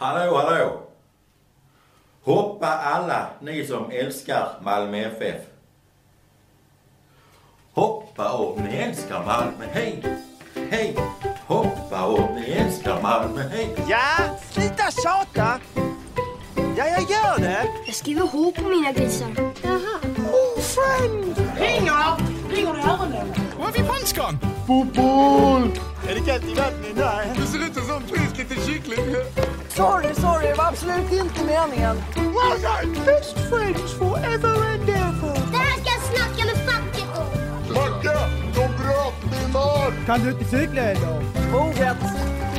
[0.00, 0.80] Hallå, hallå!
[2.22, 5.42] Hoppa alla ni som älskar Malmö FF.
[7.72, 10.02] Hoppa om ni älskar Malmö, hej!
[10.70, 10.96] Hej!
[11.46, 13.76] Hoppa om ni älskar Malmö, hej!
[13.88, 15.60] Ja, sluta tjata!
[16.76, 17.66] Ja, jag gör det!
[17.86, 19.52] Jag skriver H på mina grisar.
[19.62, 20.00] Jaha.
[20.32, 21.36] Oh, friend!
[21.56, 22.16] Ringer!
[22.50, 23.34] Ringer det öronen?
[23.58, 24.38] Var är vi franskan?
[26.08, 26.96] Är det kallt i vattnet?
[26.96, 27.32] Nej.
[27.36, 29.16] Det ser ut som en frisk liten kyckling.
[29.80, 31.96] Sorry, sorry, det var absolut inte meningen.
[33.06, 35.34] Best friends forever and ever.
[35.50, 37.74] Det här ska jag snacka med facket om.
[37.74, 38.18] Macke,
[38.54, 39.92] de bröt min arm!
[40.06, 41.22] Kan du inte cykla idag?
[41.54, 41.96] Orätt.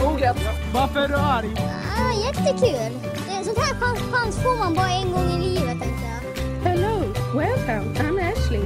[0.03, 0.38] Orätt.
[0.73, 1.55] Varför är du arg?
[1.98, 2.99] Ah, jättekul.
[3.27, 6.70] Det är sånt här chans, chans får man bara en gång i livet tänkte jag.
[6.70, 7.95] Hello, welcome.
[7.99, 8.65] I'm Ashley.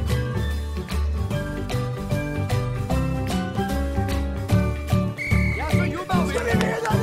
[6.09, 6.94] Håll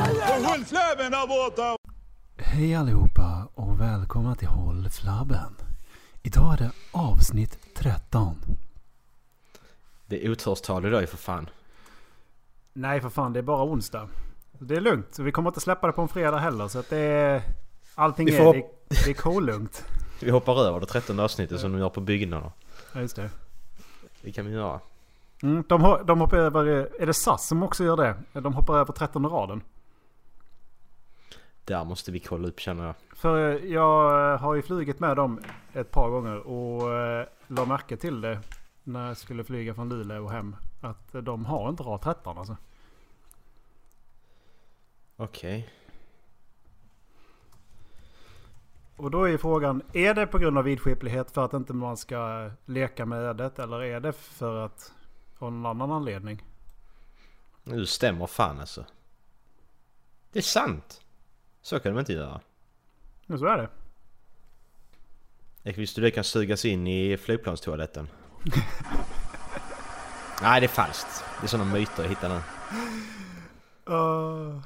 [0.61, 1.77] flabben där borta!
[2.37, 5.57] Hej allihopa och välkomna till Håll Flabben.
[6.23, 8.37] Idag är det avsnitt 13.
[10.07, 11.49] Det är oturstal idag för fan.
[12.73, 14.09] Nej för fan, det är bara onsdag.
[14.59, 15.19] Det är lugnt.
[15.19, 17.43] Vi kommer inte släppa det på en fredag heller så att det är...
[17.95, 18.45] Allting Vi är...
[18.45, 18.65] får- Det,
[19.05, 19.85] det är kolugnt.
[20.21, 22.53] Vi hoppar över det trettonde avsnittet som de gör på byggnaderna.
[22.95, 23.31] Ja, just det.
[24.23, 24.81] Det kan vi göra.
[25.43, 26.67] Mm, de, de hoppar över...
[27.01, 28.41] Är det SAS som också gör det?
[28.41, 29.61] De hoppar över 13 raden.
[31.65, 32.95] Där måste vi kolla upp känner jag.
[33.13, 35.41] För eh, jag har ju flugit med dem
[35.73, 38.41] ett par gånger och eh, la märke till det
[38.83, 40.57] när jag skulle flyga från Luleå och hem.
[40.81, 42.57] Att eh, de har inte rad 13 alltså.
[45.17, 45.69] Okej.
[48.97, 51.97] Och då är ju frågan, är det på grund av vidskeplighet för att inte man
[51.97, 53.59] ska leka med ödet?
[53.59, 54.93] Eller är det för att,
[55.39, 56.43] av någon annan anledning?
[57.65, 58.85] Nu stämmer fan alltså.
[60.33, 61.01] Det är sant.
[61.63, 62.41] Så kan de inte göra.
[63.27, 63.69] Ja, så är det.
[65.73, 68.09] Visste du kan sugas in i flygplanstoaletten?
[70.43, 71.25] Nej det är falskt.
[71.41, 72.41] Det är sådana myter jag hittar nu.
[73.95, 74.61] Uh,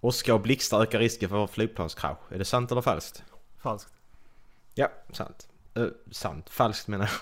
[0.00, 2.32] Åska och blixtar ökar risken för flygplanskrasch.
[2.32, 3.24] Är det sant eller falskt?
[3.58, 3.92] falskt.
[4.74, 5.48] Ja, sant.
[5.78, 6.50] Uh, sant.
[6.50, 7.14] Falskt menar jag.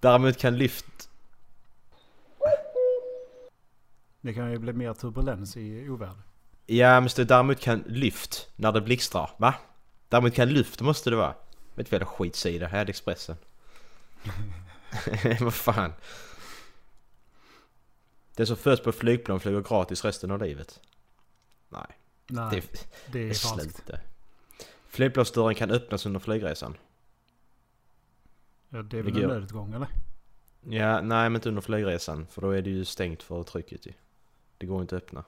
[0.00, 1.10] Däremot kan lyft...
[4.20, 6.29] Det kan ju bli mer turbulens i oväder.
[6.72, 9.30] Ja men det däremot kan lyft när det blixtrar.
[9.36, 9.54] Va?
[10.08, 11.34] Däremot kan luft måste det vara.
[11.74, 12.66] Vet du vad det skitsida?
[12.66, 13.36] Här är det Expressen.
[15.40, 15.92] vad fan.
[18.36, 20.80] Den som föds på flygplan flyger gratis resten av livet.
[21.68, 21.86] Nej,
[22.26, 23.76] Nej, det, det, det är är falskt.
[23.76, 23.98] sluta.
[24.88, 26.76] Flygplansdörren kan öppnas under flygresan.
[28.68, 29.88] Ja, det är Det väl en nödutgång eller?
[30.60, 32.26] Ja, nej men inte under flygresan.
[32.30, 33.92] För då är det ju stängt för trycket ju.
[34.58, 35.24] Det går inte att öppna.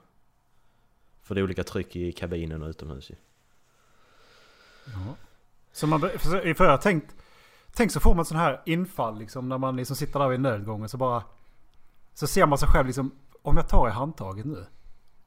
[1.22, 3.14] För det är olika tryck i kabinen och utomhus ju.
[4.84, 5.14] Ja.
[5.72, 7.14] Så man, för, jag tänkt,
[7.72, 10.88] tänk så får man sån här infall liksom när man liksom sitter där vid nödgången
[10.88, 11.22] så bara...
[12.14, 13.10] Så ser man sig själv liksom,
[13.42, 14.66] om jag tar i handtaget nu.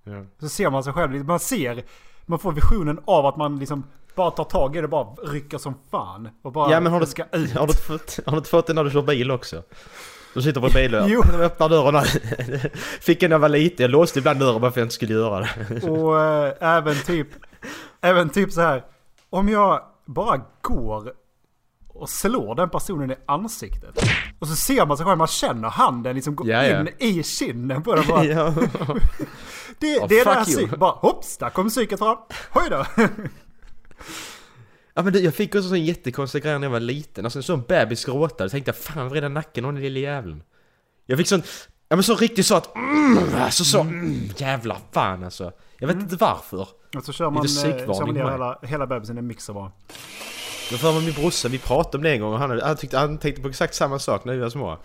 [0.03, 0.25] Ja.
[0.39, 1.85] Så ser man sig själv, liksom, man ser,
[2.25, 3.83] man får visionen av att man liksom
[4.15, 6.29] bara tar tag i det, bara rycker som fan.
[6.41, 7.51] Och bara Ja men har du, ska ut.
[7.51, 9.63] har, du fått, har du inte fått det när du kör bil också?
[10.35, 11.21] Du sitter på bilen, Jo.
[11.31, 12.03] jag öppnar dörren.
[13.01, 14.95] Fick en när jag var liten, jag låste ibland dörren bara för att jag inte
[14.95, 15.81] skulle göra det.
[15.89, 17.27] Och eh, även typ,
[18.01, 18.83] även typ så här.
[19.29, 21.13] Om jag bara går
[21.89, 24.03] och slår den personen i ansiktet.
[24.39, 26.79] Och så ser man sig själv, man känner handen liksom gå Ja, ja.
[26.79, 28.07] in i kinden på den.
[28.07, 28.21] Bara.
[28.21, 28.53] Det, Ja,
[29.79, 30.43] det är det fuck här you.
[30.67, 32.17] psyk, bara hopps, där kom psyket fram.
[32.51, 32.85] Hoj då.
[34.95, 37.25] Ja men du, jag fick också en jättekonstig grej när jag var liten.
[37.25, 38.43] Alltså en sån bebis gråta.
[38.43, 40.43] Jag tänkte fan vrida nacken av den lilla jäveln.
[41.05, 41.43] Jag fick sån,
[41.89, 45.51] ja men så riktigt så att mm, alltså så, mm, jävlar fan alltså.
[45.77, 46.67] Jag vet inte varför.
[46.95, 49.27] Och så kör man, Lite eh, psykvarning kör man ner hela, hela bebisen i en
[49.27, 49.71] mixer bara.
[50.71, 53.17] Men för min brorsa, vi pratade om det en gång och han, han, tyckte, han
[53.17, 54.77] tänkte på exakt samma sak när vi var små.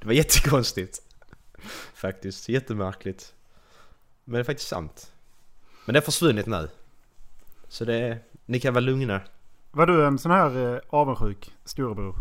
[0.00, 1.02] Det var jättekonstigt.
[1.94, 3.32] Faktiskt, jättemärkligt.
[4.24, 5.12] Men det är faktiskt sant.
[5.84, 6.68] Men det har försvunnit nu.
[7.68, 9.20] Så det, ni kan vara lugna.
[9.74, 12.14] Var du en sån här eh, avundsjuk storebror?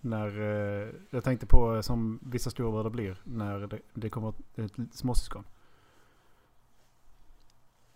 [0.00, 4.78] När eh, jag tänkte på eh, som vissa storebröder blir när det, det kommer ett,
[4.78, 5.44] ett småsyskon.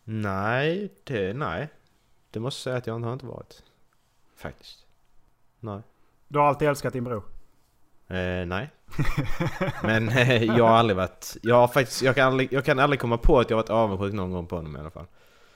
[0.04, 1.68] Nej, det, nej.
[2.30, 3.62] Det måste jag säga att jag har inte varit.
[4.36, 4.86] Faktiskt.
[5.60, 5.80] Nej.
[6.28, 7.22] Du har alltid älskat din bror?
[8.06, 8.70] Eh, nej.
[9.82, 11.36] Men eh, jag har aldrig varit...
[11.42, 12.02] Jag har faktiskt...
[12.02, 14.56] Jag kan aldrig, jag kan aldrig komma på att jag varit avundsjuk någon gång på
[14.56, 15.06] honom i alla fall.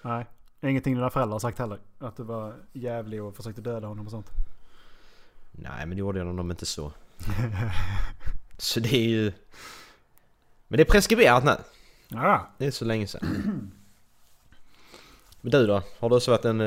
[0.03, 0.27] Nej.
[0.63, 1.79] Ingenting dina föräldrar har sagt heller?
[1.99, 4.31] Att du var jävlig och försökte döda honom och sånt?
[5.53, 6.93] Nej, men det gjorde jag nog inte så.
[8.59, 9.33] så det är ju...
[10.69, 11.57] Men det är preskriberat nu.
[12.09, 12.49] Ja.
[12.59, 13.73] Det är så länge sedan.
[15.41, 15.83] Men du då?
[15.99, 16.59] Har du också varit en...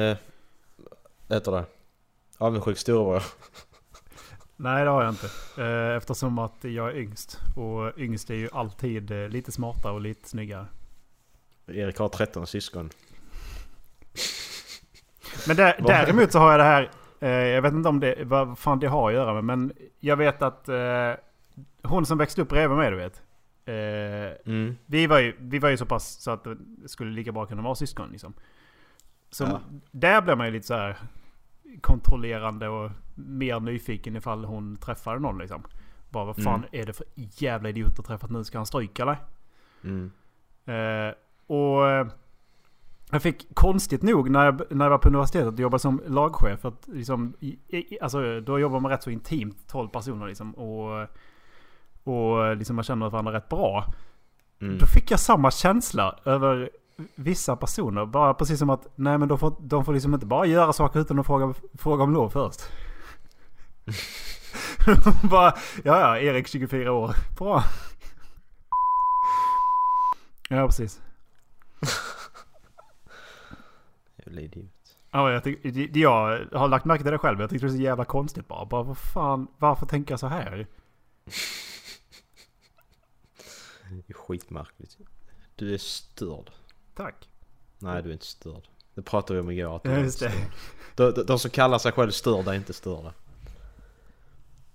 [1.28, 1.66] Vad heter det?
[2.38, 3.24] Avundsjuk storebror?
[4.56, 5.30] Nej det har jag inte.
[5.64, 7.40] Eh, Eftersom att jag är yngst.
[7.56, 10.68] Och yngst är ju alltid eh, lite smartare och lite snyggare.
[11.68, 12.90] Erik har 13 syskon.
[15.48, 16.90] Men där, däremot så har jag det här.
[17.20, 19.44] Eh, jag vet inte om det, vad fan det har att göra med.
[19.44, 21.12] Men jag vet att eh,
[21.84, 23.22] hon som växte upp bredvid mig du vet.
[23.66, 23.76] Eh,
[24.52, 24.78] Mm.
[24.86, 27.62] vi, var ju, vi var ju så pass så att det skulle lika bra kunna
[27.62, 28.34] vara syskon liksom.
[29.32, 29.60] Så Ja.
[29.92, 30.98] där blir man ju lite så här
[31.82, 35.64] kontrollerande och mer nyfiken ifall hon träffade någon liksom.
[36.10, 36.70] Bara vad fan Mm.
[36.72, 38.44] är det för jävla idiot att träffat nu?
[38.44, 39.18] Ska han stryka eller?
[39.84, 40.12] Mm.
[40.66, 41.14] Eh,
[41.48, 42.08] och eh,
[43.12, 46.66] jag fick konstigt nog när jag, när jag var på universitetet och jobbade som lagchef.
[46.66, 50.52] Att liksom, i, i, alltså, då jobbar man rätt så intimt, 12 personer liksom.
[50.56, 51.08] Och,
[52.04, 53.86] och liksom man känner varandra rätt bra.
[54.62, 54.78] Mm.
[54.78, 56.70] Då fick jag samma känsla över
[57.16, 58.06] vissa personer.
[58.06, 61.00] Bara precis som att nej men de får, de får liksom inte bara göra saker
[61.00, 62.62] utan att fråga, fråga om lov först.
[65.30, 65.54] bara,
[65.84, 67.16] ja ja, Erik 24 år.
[67.38, 67.64] Bra.
[70.50, 71.02] Ja precis.
[74.26, 74.98] Jävla idiot.
[75.12, 75.60] Ja, jag, tyck,
[75.96, 77.42] jag har lagt märke till det själv.
[77.42, 78.66] Jag tyckte det var så jävla konstigt bara.
[78.66, 80.68] Bara vad fan, varför tänker jag så här?
[83.90, 84.98] Det är skitmärkligt.
[85.56, 86.52] Du är störd.
[86.96, 87.30] Tack.
[87.80, 88.68] Nej du är inte störd.
[88.94, 89.76] Det pratade vi om igår.
[89.76, 90.32] Att du Ja, är störd.
[90.96, 93.14] De, de, de som kallar sig själv störda är inte störda.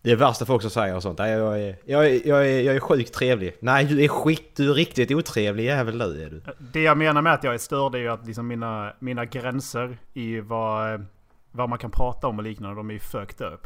[0.03, 1.19] Det är värsta folk som säger och sånt.
[1.19, 3.57] Nej, jag, är, jag, är, jag, är, jag är sjukt trevlig.
[3.61, 6.43] Nej du är skit, du är riktigt otrevlig jävel du är du.
[6.59, 9.99] Det jag menar med att jag är störd är ju att liksom mina, mina gränser
[10.13, 11.07] i vad,
[11.51, 13.61] vad man kan prata om och liknande, de är ju fucked up.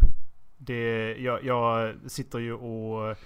[0.59, 3.17] Det, jag, jag sitter ju och...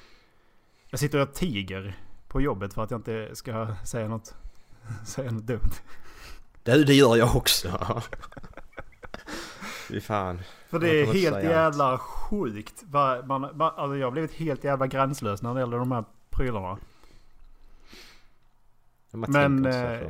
[0.91, 1.97] Jag sitter och tiger
[2.29, 4.35] på jobbet för att jag inte ska säga något,
[5.07, 5.73] säga något dumt.
[6.63, 8.03] Det, det gör jag också.
[9.89, 10.41] Fy fan.
[10.69, 11.45] För det är helt säga allt.
[11.45, 12.85] jävla sjukt.
[12.93, 16.79] Man, man, alltså jag har blivit helt jävla gränslös när det gäller de här prylarna.
[19.11, 20.09] Men, eh.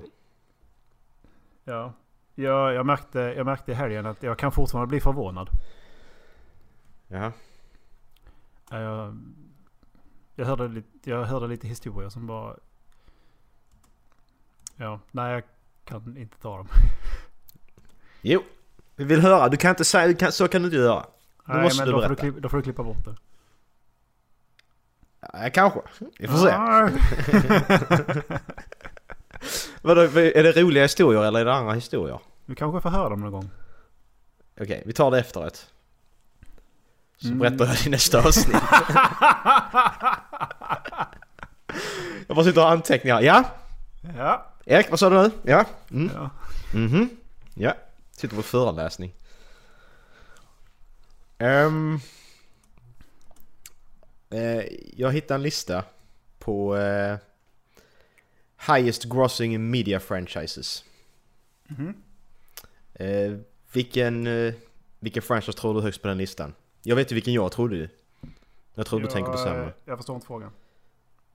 [1.64, 1.92] Ja.
[2.34, 5.50] Jag, jag, märkte, jag märkte i helgen att jag kan fortfarande bli förvånad.
[7.08, 7.32] Ja,
[8.70, 9.19] Jag,
[10.34, 12.56] jag, hörde lite, jag hörde lite historier som bara...
[14.76, 15.42] Ja, nej jag
[15.84, 16.69] kan inte ta dem.
[18.22, 18.42] Jo.
[18.98, 19.48] Vi vill höra.
[19.48, 21.06] Du kan inte säga, du kan, så kan du inte göra.
[21.46, 22.20] Då nej, måste men du då, får du berätta.
[22.22, 23.16] klippa, då får du klippa bort det.
[25.32, 25.80] Ja, kanske.
[26.18, 26.52] Vi får se.
[29.82, 32.18] Vadå, är det roliga historier eller är det andra historier?
[32.46, 33.50] Vi kanske får höra dem någon gång.
[34.60, 35.66] Okej, vi tar det efteråt.
[37.16, 37.38] Så Mm.
[37.38, 38.56] berättar jag i nästa avsnitt.
[42.26, 43.20] jag bara sitter och har anteckningar.
[43.20, 43.44] Ja?
[44.16, 44.46] Ja.
[44.64, 45.30] Erik, vad sa du nu?
[45.42, 45.64] Ja?
[45.90, 46.10] Mm.
[46.14, 46.30] ja.
[46.74, 47.08] Mhm.
[47.54, 47.72] Ja.
[48.18, 49.14] Sitter på föreläsning.
[51.38, 51.98] Ehm.
[54.30, 54.64] eh,
[54.96, 55.84] jag hittade en lista
[56.38, 57.16] på eh,
[58.66, 60.84] Highest Grossing Media Franchises.
[61.66, 61.94] Mhm.
[62.94, 63.38] Eh,
[63.72, 64.54] vilken, eh,
[64.98, 66.54] vilken franchise tror du högst på den listan?
[66.82, 67.88] Jag vet ju vilken jag trodde ju.
[68.74, 69.72] Jag tror du tänker på samma.
[69.84, 70.50] Jag förstår inte frågan.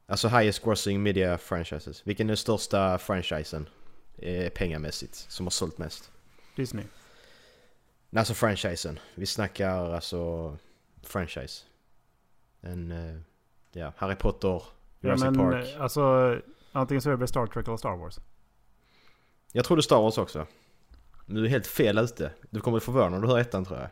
[0.05, 2.07] Alltså highest grossing media franchises.
[2.07, 3.69] Vilken är den största franchisen?
[4.17, 5.15] Eh, pengamässigt.
[5.15, 6.11] Som har sålt mest.
[6.55, 6.85] Disney.
[8.15, 8.99] Alltså franchisen.
[9.15, 10.57] Vi snackar alltså
[11.03, 11.63] franchise.
[12.61, 13.19] En, eh,
[13.71, 14.63] ja, Harry Potter, Ja,
[14.99, 15.75] Jurassic men Park.
[15.75, 16.35] eh, alltså
[16.71, 18.19] antingen så är det Star Trek eller Star Wars.
[19.51, 20.47] Jag trodde Star Wars också.
[21.25, 22.31] Men du är helt fel ute.
[22.49, 23.89] Du kommer att förvåna när du hör ettan tror jag.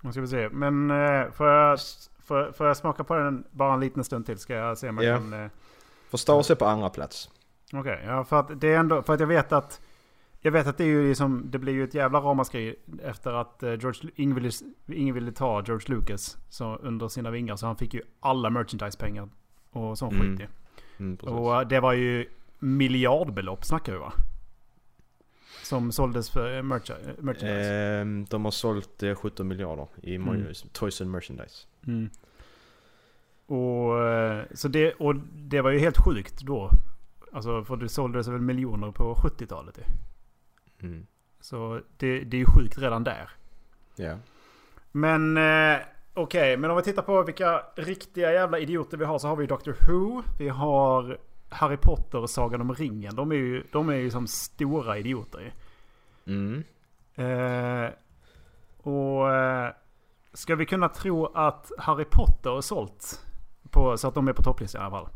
[0.00, 0.48] Nu ska vi se.
[0.48, 1.78] Men eh, får, jag,
[2.24, 4.38] får, får jag smaka på den bara en liten stund till?
[4.38, 5.16] Ska jag se om jag Ja.
[5.18, 5.32] kan...
[5.32, 5.50] Eh,
[6.10, 7.30] För Star Wars är på andra plats.
[7.72, 9.02] Okej, ja för att det är ändå...
[9.02, 9.80] För att jag vet att...
[10.44, 11.50] Jag vet att det är ju liksom...
[11.50, 14.10] Det blir ju ett jävla ramaskri efter att eh, George...
[14.16, 14.50] Ingen ville,
[14.86, 17.56] ingen ville ta George Lucas så, under sina vingar.
[17.56, 19.28] Så han fick ju alla merchandise-pengar
[19.70, 20.48] och sån Mm, skit.
[20.98, 21.16] Mm.
[21.16, 22.26] Och eh, det var ju
[22.58, 24.12] miljardbelopp snackar vi va?
[25.62, 27.74] Som såldes för eh, mercha- eh, merchandise.
[27.74, 30.46] Ehm, de har sålt eh, 17 miljarder i Mm.
[30.72, 31.66] Toys and Merchandise.
[31.86, 32.10] Mm.
[33.46, 36.70] Och, eh, så det, och det var ju helt sjukt då.
[37.32, 39.82] Alltså för det såldes väl miljoner på 70-talet ju.
[40.82, 41.06] Mm.
[41.40, 43.30] Så det, det är ju sjukt redan där.
[43.96, 44.18] Ja.
[44.92, 45.80] Men eh,
[46.14, 49.46] okej, men om vi tittar på vilka riktiga jävla idioter vi har så har vi
[49.46, 50.22] Doctor Who.
[50.38, 53.14] Vi har Harry Potter och Sagan om ringen.
[53.14, 55.50] De är ju, de är ju som stora idioter ju.
[56.34, 56.64] Mm.
[57.14, 57.90] Eh,
[58.82, 59.72] och eh,
[60.32, 63.26] ska vi kunna tro att Harry Potter är sålt?
[63.70, 65.08] På, så att de är på topplistan i alla fall.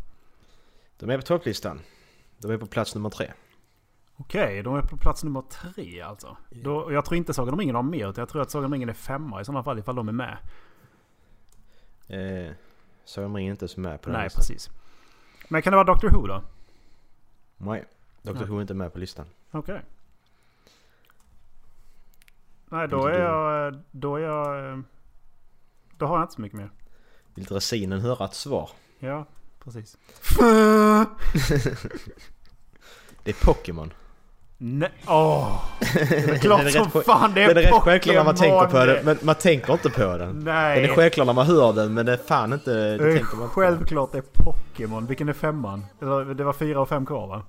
[0.99, 1.81] De är på topplistan.
[2.39, 3.33] De är på plats nummer tre.
[4.17, 6.37] Okej, de är på plats nummer tre alltså.
[6.51, 8.11] Då, och jag tror inte Sagan om ringen har mer.
[8.11, 10.13] Utan jag tror att Sagan om ringen är femma i sådana fall ifall de är
[10.13, 10.37] med.
[12.09, 12.53] Eh,
[13.05, 14.41] Sagan om ringen är inte så med på den Nej, listan.
[14.41, 14.71] precis.
[15.49, 16.43] Men kan det vara Doctor Who då?
[17.57, 17.85] Nej.
[18.23, 18.33] Dr.
[18.35, 18.45] Nej.
[18.45, 19.27] Who är inte med på listan.
[19.51, 19.83] Okej.
[22.69, 23.79] Nej, då är jag...
[23.91, 24.73] Då är jag...
[24.73, 24.79] eh,
[25.97, 26.71] Då har jag inte så mycket mer.
[27.35, 28.71] Vill dressinen höra ett svar?
[28.99, 29.27] Ja,
[29.65, 29.97] precis.
[33.25, 33.93] Det är Pokémon.
[34.59, 35.63] Nej, åh!
[35.95, 38.25] Det är klart Den är som rätt fan det är Den är rätt självklar när
[38.25, 38.61] man Pokémon!
[38.61, 40.39] tänker på den, men man tänker inte på den.
[40.45, 40.81] Nej!
[40.83, 42.71] Den är självklar när man hör den, men det är fan inte...
[42.75, 45.07] Det, Det är tänker man självklart det är Pokémon.
[45.07, 45.85] Vilken är femman?
[46.37, 47.43] Det var fyra och fem kvar va?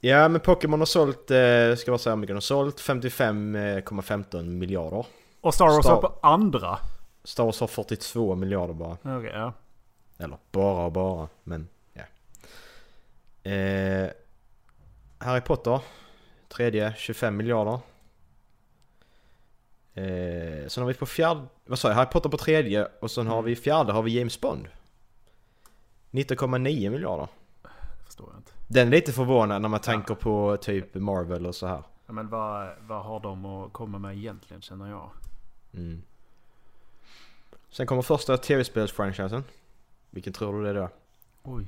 [0.00, 5.06] Ja, men Pokémon har sålt, eh, ska jag säga mycket de har sålt, 55,15 miljarder.
[5.40, 6.78] Och Star Wars Star- på andra?
[7.24, 8.96] Star Wars har 42 miljarder bara.
[9.18, 9.52] Okej, ja.
[10.18, 12.02] Eller bara och bara, men ja.
[13.50, 14.08] Eh,
[15.18, 15.80] Harry Potter,
[16.52, 17.78] tredje, 25 miljarder.
[19.94, 23.26] Eh, sen har vi på fjärde, vad sa jag, Harry Potter på tredje och sen
[23.26, 24.68] har vi fjärde har vi James Bond.
[26.10, 27.28] 19,9 miljarder.
[27.62, 28.52] Det förstår jag inte.
[28.68, 31.82] Den är lite förvånad när man tänker på typ Marvel och så här.
[32.06, 35.10] Ja, men vad, vad har de att komma med egentligen känner jag?
[35.74, 36.02] Mm.
[37.70, 39.44] Sen kommer första tv-spelsfranchisen.
[40.10, 40.88] Vilken tror du det är då?
[41.42, 41.66] Oj.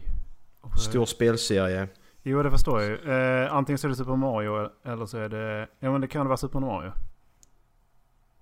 [0.78, 1.88] Stor spelserie.
[2.26, 3.12] Jo det förstår jag ju.
[3.12, 5.68] Eh, antingen så är det Super Mario eller så är det...
[5.78, 6.92] Ja men det kan vara Super Mario.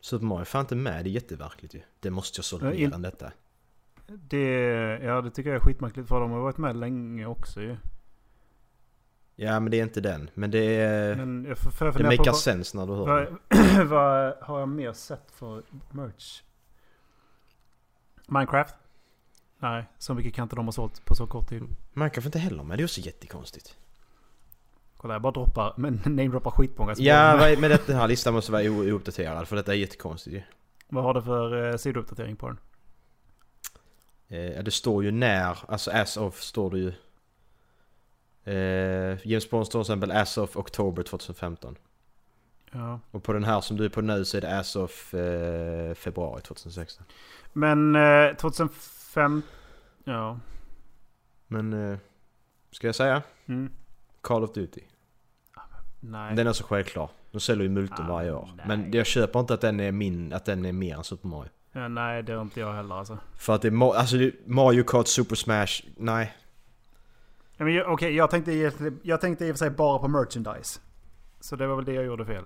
[0.00, 1.80] Super Mario fan inte med, det är jätteverkligt ju.
[2.00, 3.32] Det måste jag sålt Ja, mer än detta.
[4.06, 7.76] Det, ja det tycker jag är skitmärkligt för de har varit med länge också ju.
[9.36, 10.30] Ja men det är inte den.
[10.34, 11.16] Men det är...
[11.16, 13.84] Men jag får får jag det makar sense när du hör vad, det.
[13.84, 16.42] vad har jag mer sett för merch?
[18.26, 18.74] Minecraft?
[19.62, 21.62] Nej, så mycket kan inte de ha sålt på så kort tid.
[21.92, 23.76] Minecraft är inte heller med, det är också jättekonstigt.
[24.96, 27.06] Kolla jag bara droppar, men namedroppar skitmånga spel.
[27.06, 30.42] Ja, Men men den här listan måste vara ouppdaterad för detta är jättekonstigt ju.
[30.88, 32.58] Vad har du för eh, sidouppdatering på den?
[34.28, 36.92] Eh, det står ju när, alltså as of står det ju.
[38.44, 41.76] Eh, James Bond står till exempel as of oktober 2015.
[42.72, 43.00] Ja.
[43.10, 45.94] Och på den här som du är på nu så är det as of eh,
[45.94, 47.04] februari 2016.
[47.52, 48.34] Men eh,
[49.14, 49.42] 2005...
[50.04, 50.38] Ja.
[51.46, 51.98] Men, eh,
[52.70, 53.22] ska jag säga?
[53.46, 53.70] Mm.
[54.20, 54.80] Call of Duty.
[56.00, 56.36] Nej.
[56.36, 57.10] Den är så självklar.
[57.30, 58.50] De säljer ju multum Ah, varje år.
[58.56, 58.66] nej.
[58.68, 61.50] Men jag köper inte att den är min, att den är mer än Super Mario.
[61.72, 63.18] Ja, nej, det är inte jag heller alltså.
[63.34, 64.16] För att det är, alltså
[64.46, 66.36] Mario Kart, Super Smash, nej.
[67.56, 68.52] Ja, Okej, jag, tänkte,
[69.02, 70.80] jag tänkte i och för sig bara på merchandise.
[71.40, 72.44] Så det var väl det jag gjorde fel.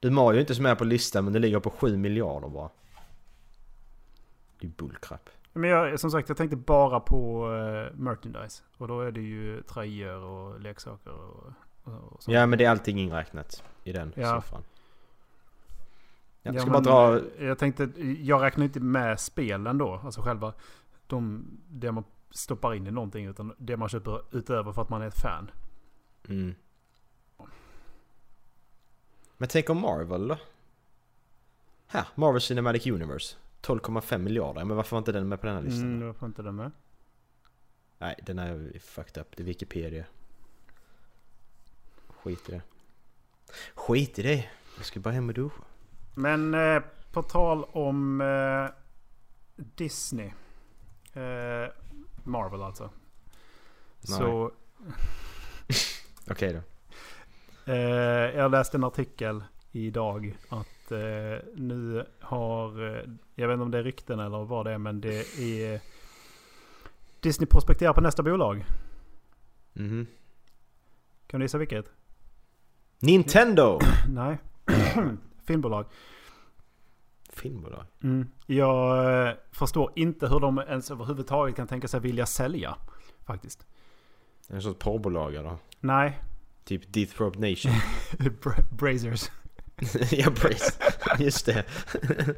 [0.00, 2.70] Du Mario är inte så med på listan men det ligger på 7 miljarder bara.
[4.64, 5.30] Det är bullcrap.
[5.52, 8.62] Men jag, som sagt, jag tänkte bara på uh, merchandise.
[8.76, 11.52] Och då är det ju tröjor och leksaker och,
[11.84, 12.34] och, sånt.
[12.34, 14.40] Ja men det är allting inräknat i den Ja.
[14.42, 14.62] siffran.
[16.42, 17.16] Ja, Ja, ska bara dra...
[17.38, 17.84] eh, Jag tänkte,
[18.20, 20.00] jag räknar inte med spelen då.
[20.04, 20.52] Alltså själva
[21.06, 23.26] de, det man stoppar in i någonting.
[23.26, 25.50] Utan det man köper utöver för att man är ett fan.
[26.28, 26.54] Mm.
[29.36, 30.36] Men tänk om Marvel då?
[31.86, 33.36] Här, Marvel Cinematic Universe.
[33.64, 34.64] 12,5 miljarder.
[34.64, 35.84] Men varför var inte den med på den här listan?
[35.94, 36.70] Mm, varför inte den med?
[37.98, 39.36] Nej, den är fucked up.
[39.36, 40.04] Det är Wikipedia.
[42.08, 42.62] Skit i det.
[43.74, 44.48] Skit i det.
[44.76, 45.62] Jag ska bara hem och duscha.
[46.14, 48.66] Men eh, på tal om eh,
[49.56, 50.26] Disney.
[51.12, 51.68] Eh,
[52.24, 52.90] Marvel alltså.
[54.08, 54.18] Nej.
[54.18, 54.52] Så
[56.30, 57.72] Okej då.
[57.72, 57.78] eh,
[58.36, 63.02] jag läste en artikel idag att eh, nu har, eh,
[63.34, 65.80] jag vet inte om det är rykten eller vad det är, men det är
[67.20, 68.64] Disney prospekterar på nästa bolag.
[69.72, 70.06] Mhm.
[71.26, 71.86] Kan du gissa vilket?
[73.00, 73.78] Nintendo!
[74.08, 74.38] Nej.
[75.46, 75.86] Filmbolag.
[77.30, 77.84] Filmbolag.
[78.02, 78.28] Mm.
[78.46, 82.76] Jag eh, förstår inte hur de ens överhuvudtaget kan tänka sig vilja sälja.
[83.24, 83.66] Faktiskt.
[84.48, 85.56] En sorts porrbolag eller?
[85.80, 86.18] Nej.
[86.64, 87.72] Typ Death Nation.
[88.42, 89.30] Bra- Brazers.
[90.10, 90.72] ja, Brace.
[91.18, 91.64] Just det.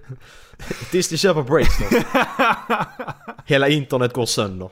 [0.93, 2.05] Disney köper Brace.
[3.47, 4.71] Hela internet går sönder.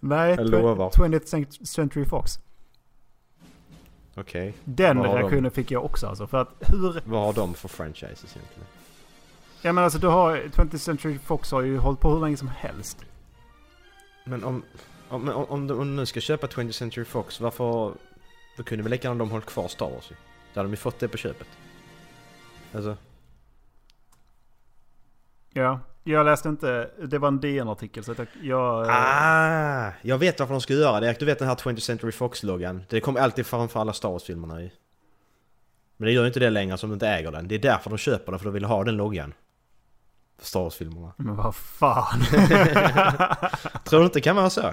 [0.00, 0.90] Nej, Jag lovar.
[0.90, 2.38] 20th Cent- Century Fox.
[4.14, 4.54] Okej.
[4.64, 5.20] Den Vad har de?
[5.20, 6.26] reaktionen fick jag också alltså.
[6.26, 7.02] För att hur...
[7.04, 8.66] Vad har de för franchises egentligen?
[9.62, 10.36] Ja men alltså du har...
[10.36, 12.98] 20th Century Fox har ju hållit på hur länge som helst.
[14.24, 14.62] Men om,
[15.08, 17.92] om, om, om de nu ska köpa 20th Century Fox, varför...
[18.56, 20.14] Då kunde väl lika gärna de hållit kvar Star Wars ju.
[20.54, 21.48] Då hade de ju fått det på köpet.
[22.72, 22.96] Alltså...
[25.52, 26.90] Ja, jag läste inte.
[27.04, 28.28] Det var en DN-artikel så att jag...
[28.42, 31.18] jag Ah, jag vet varför de ska göra det.
[31.18, 32.82] Du vet den här 20th Century Fox-loggan?
[32.88, 34.72] Det kommer alltid framför alla Star Wars-filmerna i.
[35.96, 37.48] Men det gör ju inte det längre som de inte äger den.
[37.48, 39.34] Det är därför de köper den, för de vill ha den loggan.
[40.38, 41.12] För Star Wars-filmerna.
[41.16, 42.20] Men vad fan.
[43.84, 44.72] Tror du inte det kan vara så?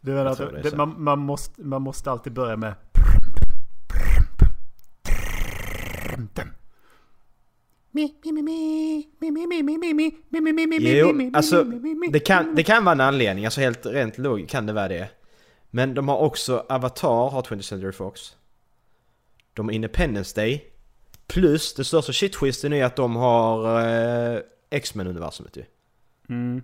[0.00, 0.76] Det det, så.
[0.76, 2.74] man, man, måste, man måste alltid börja med...
[10.98, 11.64] Jo, alltså
[12.12, 13.44] det kan, det kan vara en anledning.
[13.44, 15.08] Alltså helt rent logiskt kan det vara det.
[15.70, 18.36] Men de har också Avatar, har 20th Century Fox.
[19.54, 20.64] De har Independence Day.
[21.26, 24.40] Plus, det största shit-twisten är att de har eh,
[24.70, 25.64] X-Men-universumet ju.
[26.28, 26.62] Mm.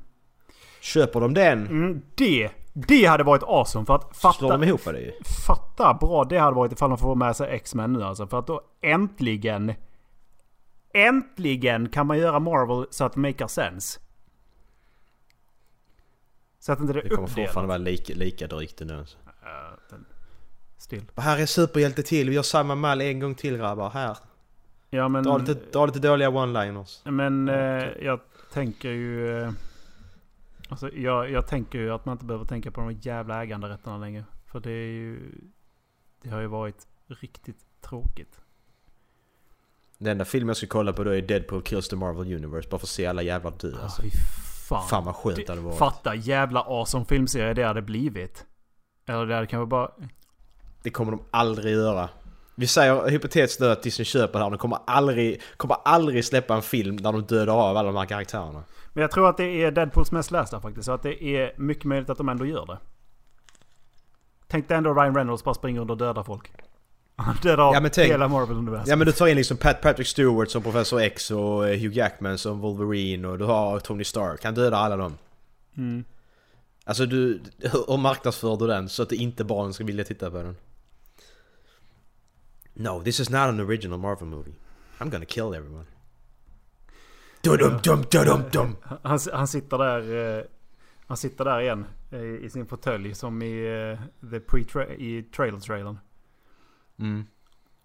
[0.80, 4.66] Köper de den Mm, det, det hade varit awesome för att så slår fatta, de
[4.68, 5.12] ihop det ju.
[5.46, 8.26] fatta bra det hade varit ifall de får med sig X-Men nu alltså.
[8.26, 9.74] För att då äntligen,
[10.94, 14.00] äntligen kan man göra Marvel så att det makar sense.
[16.58, 18.94] Så att inte det är Det kommer fortfarande vara lika, lika drygt ändå.
[18.94, 20.04] Den-
[20.78, 21.02] Still.
[21.14, 23.90] Och här är superhjälte till, vi gör samma mall en gång till grabbar.
[23.90, 24.16] Här.
[24.90, 25.22] Ja men...
[25.24, 27.10] Dra lite, dra lite dåliga one-liners.
[27.10, 28.20] Men eh, jag
[28.52, 29.42] tänker ju...
[29.42, 29.50] Eh,
[30.70, 34.24] alltså jag, jag tänker ju att man inte behöver tänka på de jävla äganderätterna längre.
[34.46, 35.34] För det är ju...
[36.22, 38.40] Det har ju varit riktigt tråkigt.
[39.98, 42.68] Den enda filmen jag ska kolla på då är Deadpool Kills the Marvel Universe.
[42.68, 44.02] Bara för att se alla jävlar dö alltså.
[44.02, 44.18] Alltså,
[44.68, 44.88] fan.
[44.88, 45.78] Fan vad skönt det hade varit.
[45.78, 48.46] Fatta jävla awesome filmserie det hade blivit.
[49.06, 49.90] Eller det hade kanske bara...
[50.82, 52.08] Det kommer de aldrig göra.
[52.54, 54.50] Vi säger hypotetiskt nu att Disney köper det här.
[54.50, 58.06] De kommer aldrig, kommer aldrig släppa en film där de dödar av alla de här
[58.06, 58.64] karaktärerna.
[58.92, 60.84] Men jag tror att det är Deadpools mest lästa faktiskt.
[60.86, 62.78] Så att det är mycket möjligt att de ändå gör det.
[64.46, 66.50] Tänk dig ändå Ryan Reynolds bara springer runt och dödar folk.
[67.16, 68.84] Han dödar Ja, men tänk- hela Marvel-universum.
[68.90, 71.96] Ja men du tar in liksom Pat Patrick Stewart som Professor X och eh, Hugh
[71.96, 74.44] Jackman som Wolverine och du har Tony Stark.
[74.44, 75.18] Han dödar alla dem.
[75.76, 76.04] Mm.
[76.84, 80.36] Alltså du, hur marknadsför du den så att det inte barnen ska vilja titta på
[80.36, 80.56] den?
[82.74, 84.54] No, this is not an original Marvel movie.
[84.98, 85.84] I'm gonna kill everyone.
[87.42, 88.76] Dum dum dum dum dum.
[89.02, 90.38] Han, han sitter där...
[90.38, 90.44] Eh,
[91.06, 91.84] han sitter där igen.
[92.10, 95.98] eh, I sin fåtölj som i, eh, the pre i trailer-trailern.
[96.98, 97.24] Mm.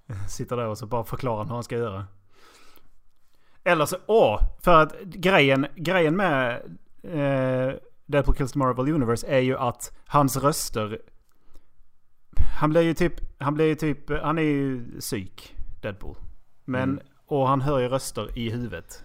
[0.30, 2.06] Sitter där och så bara förklarar han hur han ska göra.
[3.63, 3.98] Eller så...
[4.06, 4.41] Åh!
[4.62, 6.62] För att grejen, grejen med
[7.04, 7.74] eh,
[8.06, 11.02] Deadpool Kills the Marvel Universe är ju att hans röster...
[12.60, 13.13] Han blir ju typ...
[13.38, 14.10] Han blir ju typ...
[14.22, 16.15] Han är ju psyk, Deadpool.
[16.65, 16.89] Men...
[16.89, 17.04] Mm.
[17.28, 19.04] Och han hör ju röster i huvudet.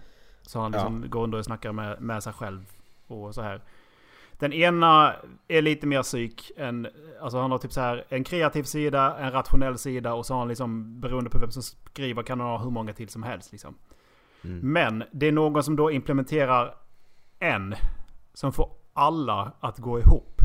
[0.51, 1.07] Så han liksom Ja.
[1.07, 2.65] går under och snackar med, med sig själv.
[3.07, 3.61] Och så här.
[4.31, 5.13] Den ena
[5.47, 6.87] är lite mer psyk än...
[7.21, 10.39] Alltså han har typ så här en kreativ sida, en rationell sida och så har
[10.39, 13.51] han liksom beroende på vem som skriver kan han ha hur många till som helst
[13.51, 13.75] liksom.
[14.43, 14.59] Mm.
[14.73, 16.75] Men det är någon som då implementerar
[17.39, 17.75] en
[18.33, 20.41] som får alla att gå ihop.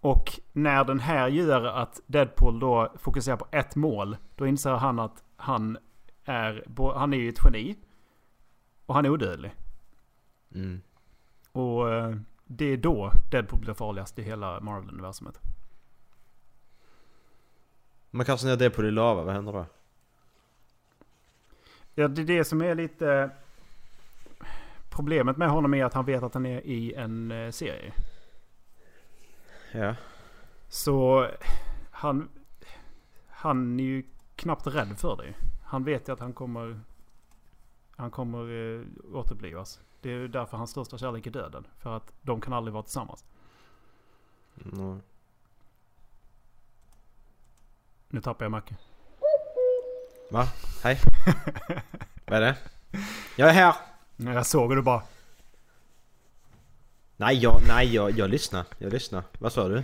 [0.00, 4.16] Och när den här gör att Deadpool då fokuserar på ett mål.
[4.36, 5.78] Då inser han att han
[6.24, 7.76] är, han är ju ett geni.
[8.88, 9.54] Och han är odödlig.
[10.54, 10.80] Mm.
[11.52, 15.40] Och eh, det är då Deadpool blir farligast i hela Marvel-universumet.
[18.10, 19.66] Man kastar ner på i lava, vad händer då?
[21.94, 23.30] Ja, det är det som är lite...
[24.90, 27.92] Problemet med honom är att han vet att han är i en eh, serie.
[29.72, 29.94] Ja.
[30.68, 31.28] Så
[31.90, 32.28] han...
[33.28, 34.02] Han är ju
[34.36, 35.34] knappt rädd för det.
[35.64, 36.80] Han vet ju att han kommer...
[37.98, 39.80] Han kommer eh, återupplivas.
[40.00, 41.66] Det är därför hans största kärlek är döden.
[41.78, 43.24] För att de kan aldrig vara tillsammans.
[44.64, 45.00] Mm.
[48.08, 48.76] Nu tappar jag Macke.
[50.30, 50.46] Va?
[50.82, 50.98] Hej?
[52.26, 52.56] vad är det?
[53.36, 53.74] Jag är här!
[54.16, 55.02] Ja, Jag såg du bara...
[57.16, 58.64] Nej, jag, nej jag, jag lyssnar.
[58.78, 59.22] Jag lyssnar.
[59.38, 59.82] Vad sa du?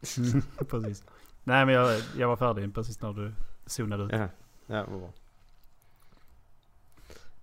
[0.68, 1.04] precis.
[1.44, 3.32] Nej men jag, jag var färdig precis när du
[3.66, 4.12] zonade ut.
[4.12, 4.28] Ja,
[4.66, 5.12] ja vad bra.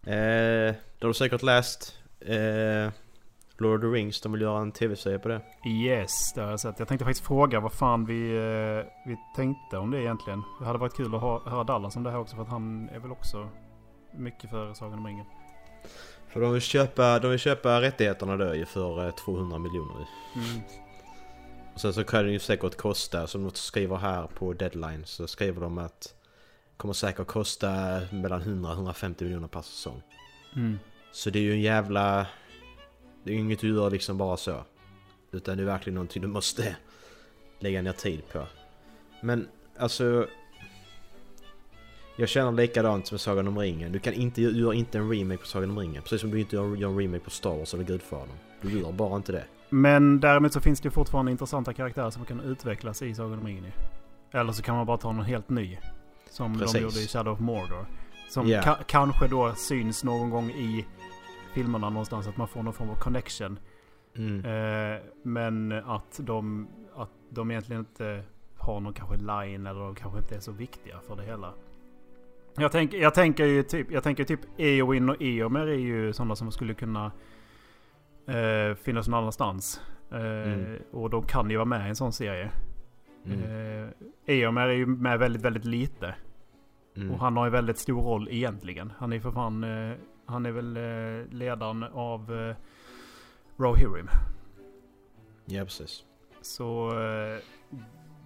[0.06, 2.92] Eh, då har du säkert läst eh,
[3.58, 5.42] Lord of the Rings, de vill göra en tv-serie på det.
[5.70, 6.80] Yes, det har jag sett.
[6.80, 10.44] Jag tänkte faktiskt fråga vad fan vi, eh, vi tänkte om det egentligen.
[10.60, 12.90] Det hade varit kul att ha, höra Dallas om det här också för att han
[12.90, 13.50] är väl också
[14.12, 15.26] mycket för Sagan om ringen.
[16.28, 20.42] För de vill köpa, de vill köpa rättigheterna då ju för eh, 200 miljoner ju.
[20.42, 20.62] Mm.
[21.74, 25.28] Och sen så kan det ju säkert kosta, som de skriver här på deadline, så
[25.28, 26.15] skriver de att
[26.78, 30.02] kommer säkert kosta mellan 100 och 150 miljoner per säsong.
[30.56, 30.80] Mm.
[31.12, 32.28] Så det är ju en jävla...
[33.24, 34.64] Det är ju inget du gör liksom bara så.
[35.32, 36.76] Utan det är verkligen någonting du måste
[37.60, 38.48] lägga ner tid på.
[39.22, 40.28] Men alltså...
[42.18, 43.92] Jag känner likadant med Sagan om ringen.
[43.92, 46.02] Du kan inte göra inte en remake på Sagan om ringen.
[46.02, 48.36] Precis som du inte gör gör en remake på Star Wars eller Gudfadern.
[48.62, 49.44] Du gör bara inte det.
[49.70, 53.72] Men däremot så finns det fortfarande intressanta karaktärer som kan utvecklas i Sagan om ringen.
[54.32, 55.78] Eller så kan man bara ta någon helt ny.
[56.36, 56.74] Som Precis.
[56.74, 57.86] de gjorde i Shadow of Mordor.
[58.30, 58.62] Som Ja.
[58.62, 60.86] ka- kanske då syns någon gång i
[61.54, 62.28] filmerna någonstans.
[62.28, 63.60] Att man får någon form av connection.
[64.16, 64.46] Mm.
[64.46, 68.24] Eh, men att de, att de egentligen inte
[68.58, 71.54] har någon kanske line eller de kanske inte är så viktiga för det hela.
[72.58, 76.36] Jag, tänk, jag tänker ju typ, jag tänker typ Eowyn och Eomer är ju sådana
[76.36, 77.12] som skulle kunna
[78.28, 79.82] eh, finnas någon annanstans.
[80.12, 80.18] Eh,
[80.54, 80.78] Mm.
[80.92, 82.52] Och de kan ju vara med i en sån serie.
[83.26, 83.40] Mm.
[83.44, 83.90] Eh,
[84.26, 86.16] Eomer är ju med väldigt, väldigt lite.
[86.96, 87.12] Mm.
[87.12, 88.94] Och han har ju väldigt stor roll egentligen.
[88.98, 92.56] Han är för fan, eh, han är väl eh, ledaren av eh,
[93.58, 94.10] Rohirrim.
[95.46, 96.04] Ja, precis.
[96.42, 97.40] Så eh,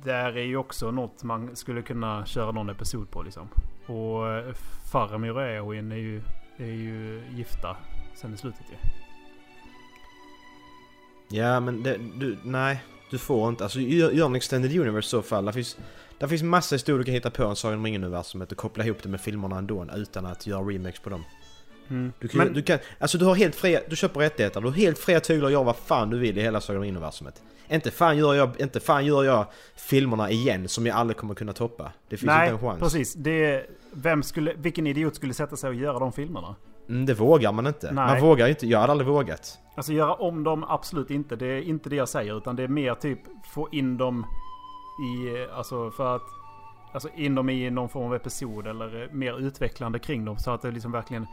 [0.03, 3.47] där är ju också något man skulle kunna köra någon episod på liksom.
[3.85, 4.53] Och eh,
[4.91, 6.21] Faramir och Eowyn är ju,
[6.57, 7.77] är ju gifta
[8.15, 8.75] sen i slutet ju.
[11.37, 12.83] Ja, men det, du, nej.
[13.11, 13.63] Du får inte.
[13.63, 15.45] Alltså gör, gör en extended universe i så fall.
[15.45, 15.77] Det finns,
[16.19, 18.97] där finns massa historier du kan hitta på en Sagan om ringen-universumet och koppla ihop
[19.03, 21.23] det med filmerna ändå utan att göra remakes på dem.
[21.89, 22.13] Mm.
[22.19, 24.73] Du kan, Men- du kan, alltså du har helt fria, du köper rättigheter, du har
[24.73, 27.41] helt fria tyglar att göra vad fan du vill i hela Sagan om ringen-universumet.
[27.71, 31.53] Inte fan gör jag, inte fan gör jag filmerna igen som jag aldrig kommer kunna
[31.53, 31.91] toppa.
[32.09, 32.79] Det finns Nej, inte en chans.
[32.79, 33.13] precis.
[33.13, 36.55] Det, vem skulle, vilken idiot skulle sätta sig och göra de filmerna?
[36.89, 37.85] Mm, det vågar man inte.
[37.91, 38.05] Nej.
[38.05, 39.57] Man vågar inte, jag hade aldrig vågat.
[39.75, 41.35] Alltså göra om dem, absolut inte.
[41.35, 42.37] Det är inte det jag säger.
[42.37, 43.19] Utan det är mer typ
[43.53, 44.25] få in dem
[44.99, 46.21] i, alltså för att,
[46.93, 50.37] alltså in dem i någon form av episod eller eh, mer utvecklande kring dem.
[50.37, 51.27] Så att det liksom verkligen,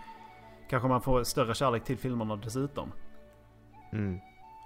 [0.70, 2.92] kanske man får större kärlek till filmerna dessutom.
[3.92, 4.18] Mm.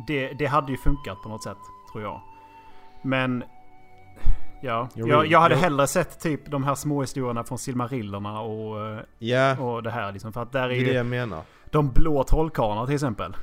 [0.06, 1.58] Det, det hade ju funkat på något sätt,
[1.92, 2.20] tror jag.
[3.02, 3.44] Men,
[4.62, 4.88] ja.
[4.94, 9.82] Jag, jag hade hellre sett typ de här små historierna från Silmarillerna och, Ja, och
[9.82, 10.32] det här liksom.
[10.32, 11.42] För att där är det är ju det jag menar.
[11.70, 13.36] de blå trollkarlarna till exempel.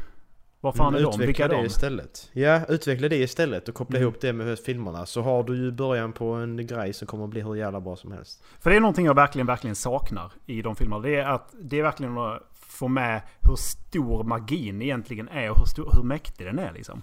[0.62, 1.20] Vad fan Mm, är de?
[1.26, 1.66] Vilka är det de?
[1.66, 2.30] istället.
[2.34, 4.08] Ja, utveckla det istället och koppla Mm.
[4.10, 5.06] ihop det med filmerna.
[5.06, 7.96] Så har du ju början på en grej som kommer att bli hur jävla bra
[7.96, 8.44] som helst.
[8.60, 11.02] För det är någonting jag verkligen, verkligen saknar i de filmerna.
[11.02, 15.58] Det är att det är verkligen att få med hur stor magin egentligen är och
[15.60, 17.02] hur, stor, hur mäktig den är liksom.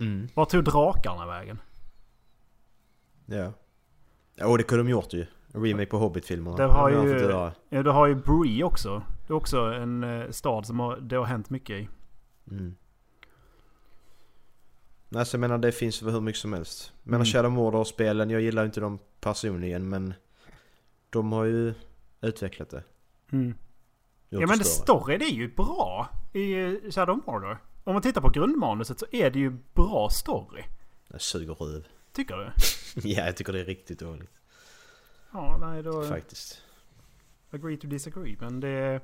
[0.00, 0.28] Mm.
[0.34, 1.58] Vart tog drakarna vägen?
[3.26, 3.52] Ja.
[4.36, 5.26] Ja, det kunde de gjort ju.
[5.54, 6.56] Remake på Hobbit-filmerna.
[6.56, 7.52] Det har ju-.
[7.68, 9.02] Ja, du har ju Bree också.
[9.26, 11.88] Det är också en eh, stad som har, det har hänt mycket i.
[12.50, 12.76] Mm.
[15.08, 16.92] Nej, så jag menar det finns väl hur mycket som helst.
[17.02, 17.26] Menar Mm.
[17.26, 20.14] Shadow Mordor-spelen, jag gillar inte dem personligen men
[21.10, 21.74] de har ju
[22.20, 22.84] utvecklat det.
[23.32, 23.54] Mm.
[24.28, 24.98] Ja men det större.
[24.98, 27.58] story det är ju bra i eh, Shadow Mordor.
[27.84, 30.64] Om man tittar på grundmanuset så är det ju bra story.
[31.08, 31.86] Det suger röv.
[32.12, 32.52] Tycker du?
[33.08, 34.30] ja, jag tycker det är riktigt dåligt.
[35.32, 36.04] Ja, nej då...
[36.04, 36.62] Faktiskt.
[37.50, 38.36] Agree to disagree.
[38.40, 39.00] Men det...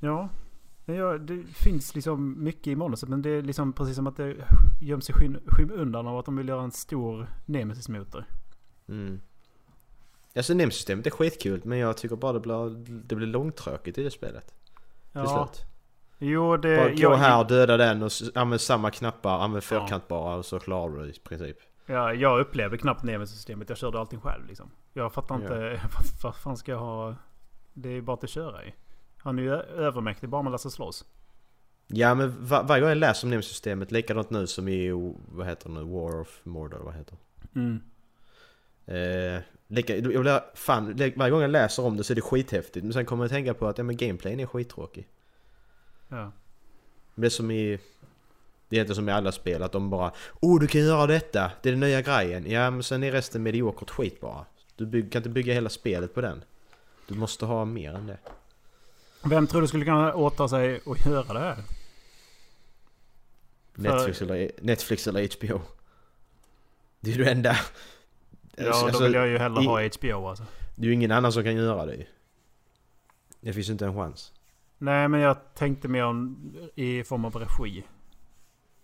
[0.00, 0.28] Ja.
[0.86, 3.08] Gör, det finns liksom mycket i manuset.
[3.08, 4.36] Men det är liksom precis som att det
[4.80, 8.24] göms i skym, skymundan av att de vill göra en stor Nemesis-motor.
[8.88, 9.20] Mm.
[10.36, 12.70] Alltså NEM-systemet är skitkul men jag tycker bara det blir,
[13.04, 14.46] det blir långtråkigt i det spelet.
[14.48, 14.54] Till
[15.12, 15.48] Ja.
[15.54, 15.66] slut.
[16.18, 16.76] Jo, det...
[16.76, 19.80] Bara gå jag- här, döda den och använd samma knappar, använd Ja.
[19.80, 21.56] fyrkant bara och så klarar du det i princip.
[21.86, 23.68] Ja, jag upplevde knappt Nemesis-systemet.
[23.68, 24.70] Jag körde allting själv liksom.
[24.92, 25.80] Jag fattar inte...
[25.94, 27.14] Vad, vad fan ska jag ha...
[27.74, 28.74] Det är bara att köra i.
[29.22, 31.04] Han är ju övermäktig bara man lär sig slåss.
[31.86, 34.90] Ja men va- varje gång jag läser om NEM-systemet, likadant nu som i,
[35.28, 37.60] vad heter det nu, War of Mordor, vad heter det?
[37.60, 37.80] Mm.
[38.86, 42.84] Eh, lika, jag blir, fan, varje gång jag läser om det så är det skithäftigt.
[42.84, 45.08] Men sen kommer jag att tänka på att ja, men gameplayen är skittråkig.
[46.08, 46.32] Ja.
[47.14, 47.78] Det är som i...
[48.68, 51.52] Det är inte som i alla spel att de bara Oh du kan göra detta,
[51.62, 52.50] det är den nya grejen.
[52.50, 54.44] Ja men sen är resten mediokert skit bara.
[54.76, 56.44] Du bygg, kan inte bygga hela spelet på den.
[57.08, 58.18] Du måste ha mer än det.
[59.24, 61.54] Vem tror du skulle kunna åta sig att göra det här?
[63.74, 65.60] För- Netflix eller, Netflix eller HBO.
[67.00, 67.56] Det är ju det enda.
[68.56, 70.44] Ja, Alltså, då vill jag ju hellre i- ha HBO alltså.
[70.74, 72.06] Det är ju ingen annan som kan göra det.
[73.40, 74.32] Det finns ju inte en chans.
[74.78, 76.36] Nej, men jag tänkte mer om
[76.74, 77.84] i form av regi.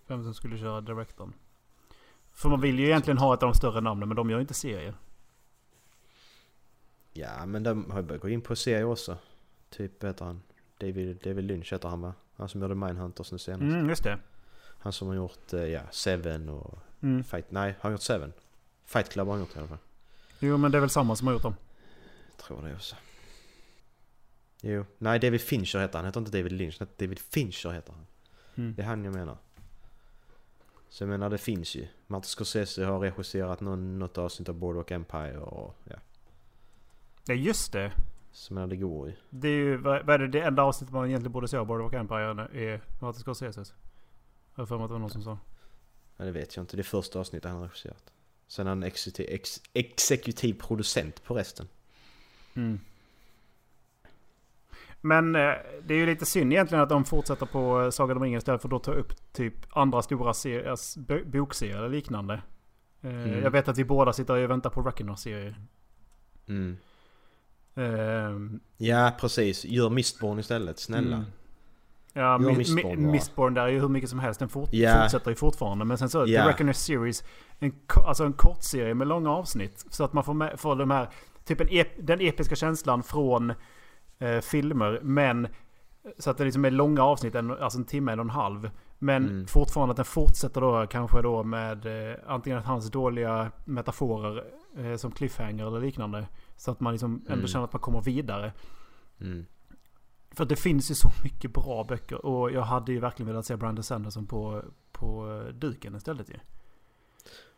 [0.07, 1.33] Vem som skulle köra directorn.
[2.33, 4.41] För man vill ju egentligen ha ett av de större namnen, men de gör ju
[4.41, 4.95] inte serier.
[7.13, 9.19] Ja men de har ju börjat gå in på serier också.
[9.71, 10.43] Typ heter han
[10.79, 12.15] David, David Lynch heter han va?
[12.37, 13.63] Han som gjorde Mindhunters nu senast.
[13.63, 14.19] Mm, just det.
[14.79, 17.25] Han som har gjort eh, ja, Seven och Mm.
[17.25, 17.51] Fight...
[17.51, 18.33] Nej, har han gjort Seven?
[18.85, 19.79] Fight Club har han gjort i alla fall.
[20.39, 21.55] Jo, men det är väl samma som har gjort dem.
[22.31, 22.97] Jag tror det också.
[24.63, 24.85] Jo.
[24.99, 26.05] Nej, David Fincher heter han.
[26.05, 26.77] Han heter inte David Lynch.
[26.79, 28.07] han heter David Fincher heter han.
[28.57, 28.75] Mm.
[28.75, 29.37] Det är han jag menar.
[30.89, 31.87] Så jag menar det finns ju.
[32.07, 35.97] Martin Scorsese har regisserat någon, något avsnitt av Boardwalk Empire och ja.
[37.27, 37.93] Ja just det.
[38.39, 39.17] Som är det går i.
[39.31, 41.67] Det är ju, vad, vad är det, det enda avsnittet man egentligen borde se av
[41.67, 43.75] Boardwalk Empire är Martin Scorseses.
[44.55, 45.39] Jag har för mig att det var någon som sa.
[46.17, 46.77] Ja, det vet jag inte.
[46.77, 48.13] Det är första avsnittet han har regisserat.
[48.49, 51.69] Sen är han exekutiv, ex, exekutiv producent på resten.
[52.55, 52.81] Mm.
[55.01, 58.23] Men eh, det är ju lite synd egentligen att de fortsätter på eh, Sagan om
[58.23, 62.35] ringen istället för att då ta upp typ andra stora serier, bo- bokserier eller liknande.
[62.35, 62.43] Eh,
[63.11, 63.43] Mm.
[63.43, 65.57] Jag vet att vi båda sitter och väntar på Reckoner-serier.
[66.49, 66.77] Mm.
[67.79, 69.65] Eh, Ja, precis.
[69.65, 71.17] Gör Mistborn istället, snälla.
[71.17, 71.27] Mm.
[72.13, 73.11] Ja, Ja, Mi- Mistborn Mi-.
[73.13, 74.41] Mistborn där är ju hur mycket som helst.
[74.41, 75.01] Den fort- Ja.
[75.03, 75.85] fortsätter ju fortfarande.
[75.85, 76.43] Men sen så, Ja.
[76.43, 77.25] The Reckoner Series,
[77.59, 77.73] en,
[78.07, 79.87] alltså en kort serie med långa avsnitt.
[79.91, 81.09] Så att man får, med, får de här,
[81.45, 83.53] typ en ep, den episka känslan från
[84.19, 85.01] eh, filmer.
[85.03, 85.49] Men
[86.19, 88.71] så att det liksom är långa avsnitt, en, alltså en timme, en och en halv.
[88.99, 89.47] Men Mm.
[89.47, 94.45] fortfarande att den fortsätter då kanske då med eh, antingen att hans dåliga metaforer
[94.79, 96.27] eh, som cliffhanger eller liknande.
[96.59, 97.47] Så att man liksom ändå Mm.
[97.47, 98.53] känner att man kommer vidare.
[99.21, 99.47] Mm.
[100.31, 103.57] För det finns ju så mycket bra böcker och jag hade ju verkligen velat se
[103.57, 106.35] Brandon Sanderson på, på eh, duken istället ju.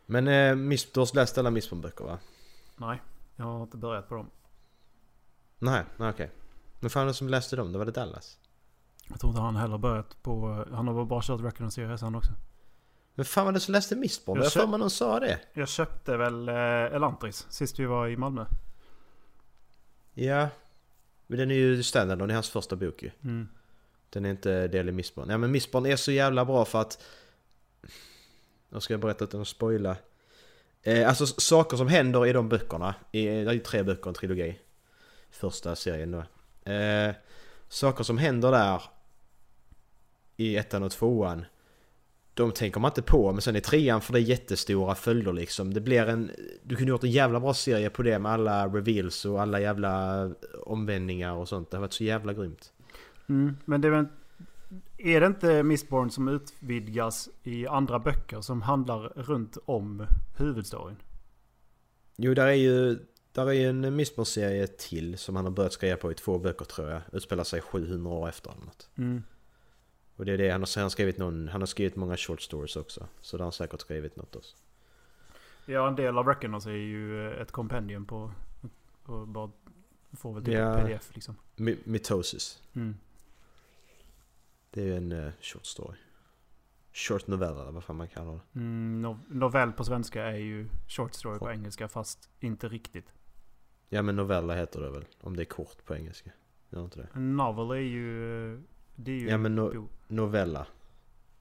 [0.05, 0.55] Men eh,
[0.93, 2.17] du har läst alla Mistborn-böcker va?
[2.77, 3.01] Nej,
[3.35, 4.29] jag har inte börjat på dem.
[5.59, 6.31] Nej, nej okej.
[6.79, 7.71] Men fan det som läste dem?
[7.71, 8.37] Det var det Dallas?
[9.07, 10.65] Jag tror inte han heller börjat på...
[10.71, 12.31] Han har bara kört Reckoner Series han också.
[13.15, 14.37] Men fan var det som läste Mistborn?
[14.37, 15.39] Jag Jag för mig någon sa det.
[15.53, 18.45] Jag köpte väl eh, Elantris sist vi var i Malmö.
[20.13, 20.49] Ja.
[21.27, 23.11] Men den är ju standard, det är hans första bok ju.
[23.23, 23.47] Mm.
[24.09, 25.29] Den är inte del i Mistborn.
[25.29, 27.03] Ja men Mistborn är så jävla bra för att...
[28.69, 29.95] Nu ska jag berätta utan att spoila.
[30.83, 32.95] Eh, alltså saker som händer i de böckerna.
[33.11, 34.59] I, det är ju tre böcker, en trilogi.
[35.29, 36.23] Första serien då.
[36.71, 37.15] Eh,
[37.69, 38.81] saker som händer där.
[40.37, 41.45] I ettan och tvåan.
[42.33, 45.73] De tänker man inte på, men sen i trean får det jättestora följder liksom.
[45.73, 46.31] Det blir en...
[46.63, 50.23] Du kunde gjort en jävla bra serie på det med alla reveals och alla jävla
[50.65, 51.71] omvändningar och sånt.
[51.71, 52.73] Det har varit så jävla grymt.
[53.29, 53.57] Mm.
[53.65, 54.05] Men det är väl...
[54.97, 60.05] Är det inte Mistborn som utvidgas i andra böcker som handlar runt om
[60.37, 60.95] huvudstoryn?
[62.15, 62.99] Jo, där är ju
[63.33, 66.65] där är ju en Mistborn-serie till som han har börjat skriva på i två böcker
[66.65, 67.01] tror jag.
[67.11, 68.89] Utspelar sig 700 år efter eller något.
[68.97, 69.23] Mm.
[70.15, 72.75] Och det är det, han har, han skrivit någon, han har skrivit många short stories
[72.75, 73.07] också.
[73.21, 74.55] Så där har han säkert skrivit något också.
[75.65, 78.31] Ja, en del av Reckoners är ju eh, ett kompendium på...
[79.03, 79.51] på bara,
[80.13, 80.77] får väl typ Ja.
[80.79, 81.35] en pdf liksom.
[81.55, 82.61] Mi- Mitosis.
[82.73, 82.95] Mm.
[84.71, 85.97] Det är ju en eh, short story.
[86.93, 88.59] Short novella eller vad fan man kallar det.
[88.59, 93.13] Mm, no, novell på svenska är ju short story på engelska fast inte riktigt.
[93.89, 95.05] Ja men novella heter det väl?
[95.21, 96.31] Om det är kort på engelska.
[96.69, 97.19] Gör inte det?
[97.19, 98.61] Novel är ju...
[98.95, 100.67] Det är ju Ja men no, novella.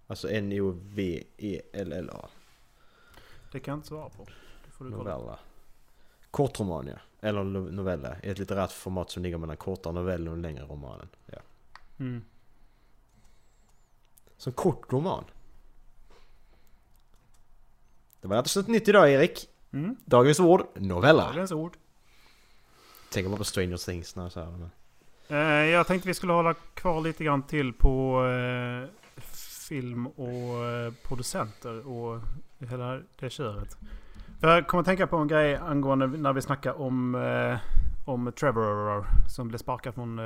[0.07, 2.29] Alltså N-O-V-E-L-L-A.
[3.53, 4.27] Det kan jag inte svara på.
[4.65, 5.03] Det får du kolla.
[5.17, 5.39] Novella.
[6.31, 6.97] Kortroman ja.
[7.21, 8.15] Eller no- novella.
[8.15, 11.09] Ett litterärt format som ligger mellan kortare novellen och längre romanen.
[11.27, 11.39] Ja.
[11.99, 12.25] Mm.
[14.37, 15.25] Som kort roman.
[18.21, 19.49] Det var alltså ett nytt idag Erik.
[19.73, 19.97] Mm.
[20.05, 21.27] Dagens ord, novella.
[21.27, 21.77] Dagens ord.
[23.13, 24.71] Tänker bara på Stranger Things när jag säger det.
[25.31, 28.89] Eh, jag tänkte vi skulle hålla kvar lite grann till på eh,
[29.69, 32.21] film och eh, producenter och
[32.59, 33.77] hela det köret.
[34.41, 37.15] För jag kommer att tänka på en grej angående när vi snackar om,
[38.05, 40.21] om Trevor som blev sparkad från,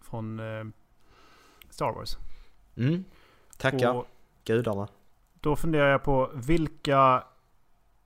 [0.00, 0.40] från
[1.70, 2.18] Star Wars.
[2.76, 3.04] Mm.
[3.56, 4.06] Tackar Och
[4.44, 4.88] gudarna.
[5.40, 7.24] då funderar jag på vilka,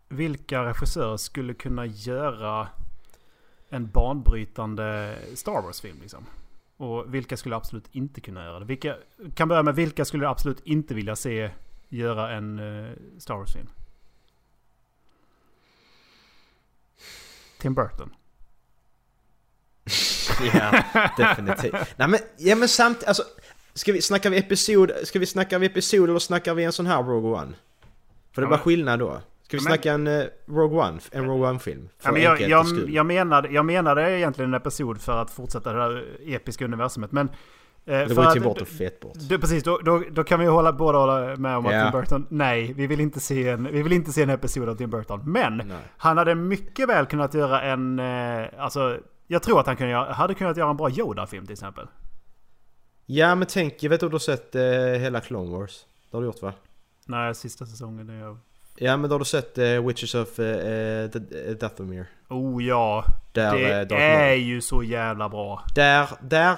[0.09, 2.69] vilka regissörer skulle kunna göra
[3.69, 6.27] en banbrytande Star Wars-film liksom.
[6.83, 8.65] Och vilka skulle absolut inte kunna göra det?
[8.65, 8.97] Vilka,
[9.35, 11.51] kan börja med vilka skulle du absolut inte vilja se
[11.89, 13.69] göra en eh, Star Wars-film?
[17.59, 18.15] Tim Burton.
[20.55, 20.85] Ja,
[21.17, 21.73] definitivt.
[21.97, 23.23] Nej men, ja men samt, alltså.
[23.75, 26.87] Ska vi, snackar vi episod, ska vi snacka vi episod eller snackar vi en sån
[26.87, 27.53] här Rogue One?
[28.33, 29.21] För det Ja, var skillnad då.
[29.43, 31.89] Ska vi men- snacka en uh, Rogue One, en Rogue One-film?
[32.05, 35.79] Ja, men jag, jag, jag, menade, jag menade egentligen en episod för att fortsätta det
[35.79, 37.13] där episka universumet.
[37.13, 37.29] Men...
[37.85, 39.13] Eh, det var ju att- Tim Burton fet bort.
[39.29, 41.83] Du, precis, då, då, då kan vi hålla, båda hålla med om att Ja.
[41.91, 42.27] Tim Burton...
[42.31, 45.21] Nej, vi vill, inte se en, vi vill inte se en episod av Tim Burton.
[45.25, 45.77] Men Nej.
[45.97, 47.99] han hade mycket väl kunnat göra en...
[47.99, 51.87] Eh, alltså, jag tror att han kunde hade kunnat göra en bra Yoda-film till exempel.
[53.07, 54.63] Ja men tänk, jag vet du har sett eh,
[55.01, 55.87] hela Clone Wars?
[56.11, 56.53] Det har du gjort va?
[57.07, 58.39] Nej, sista säsongen är jag...
[58.77, 62.07] Ja men då har du sett uh, Witches of uh, uh, Dathomir?
[62.29, 64.41] Oh ja, Där, det är Maul.
[64.41, 65.63] ju så jävla bra.
[65.75, 66.57] Där, där,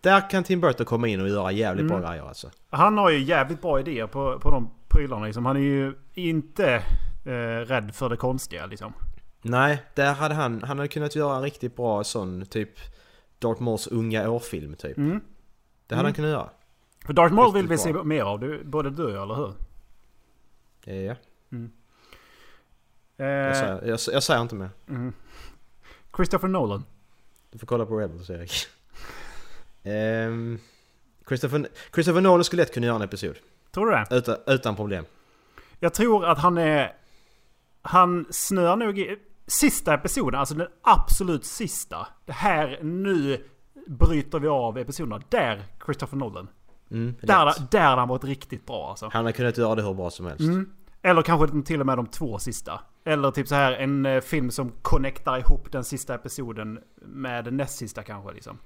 [0.00, 2.00] där kan Tim Burton komma in och göra jävligt Mm.
[2.00, 2.50] bra grejer alltså.
[2.70, 5.46] Han har ju jävligt bra idéer på, på de prylarna liksom.
[5.46, 6.74] Han är ju inte
[7.24, 8.92] eh, rädd för det konstiga liksom.
[9.42, 12.70] Nej, där hade han, han hade kunnat göra en riktigt bra sån typ
[13.38, 14.96] Darth Mauls unga år-film typ.
[14.96, 15.20] Mm.
[15.86, 16.48] Det hade han kunnat göra.
[17.06, 18.04] För Darth Maul vill vi se bra.
[18.04, 19.54] mer av, både du och jag, eller hur?
[21.06, 21.14] Ja.
[23.20, 24.70] Eh, Jag, säger, jag, jag säger inte mer.
[26.16, 26.84] Christopher Nolan.
[27.52, 28.52] Du får kolla på Rebels Erik.
[29.82, 30.58] Ehm,
[31.28, 33.36] Christopher, Christopher Nolan skulle lätt kunna göra en episod.
[33.74, 34.06] Tror du det?
[34.16, 35.04] Utan, utan problem.
[35.78, 36.92] Jag tror att han är...
[37.82, 39.16] Han snör nog i...
[39.46, 42.06] Sista episoden, alltså den absolut sista.
[42.26, 43.44] Det här, nu
[43.86, 45.22] bryter vi av episoderna.
[45.28, 46.48] Där, Christopher Nolan.
[46.90, 49.04] Mm, Där, där han varit riktigt bra alltså.
[49.12, 50.40] Han hade kunnat göra det hur bra som helst.
[50.40, 50.72] Mm.
[51.02, 52.80] Eller kanske till och med de två sista.
[53.04, 57.56] Eller typ så här en eh, film som connectar ihop den sista episoden med den
[57.56, 58.58] näst sista kanske liksom.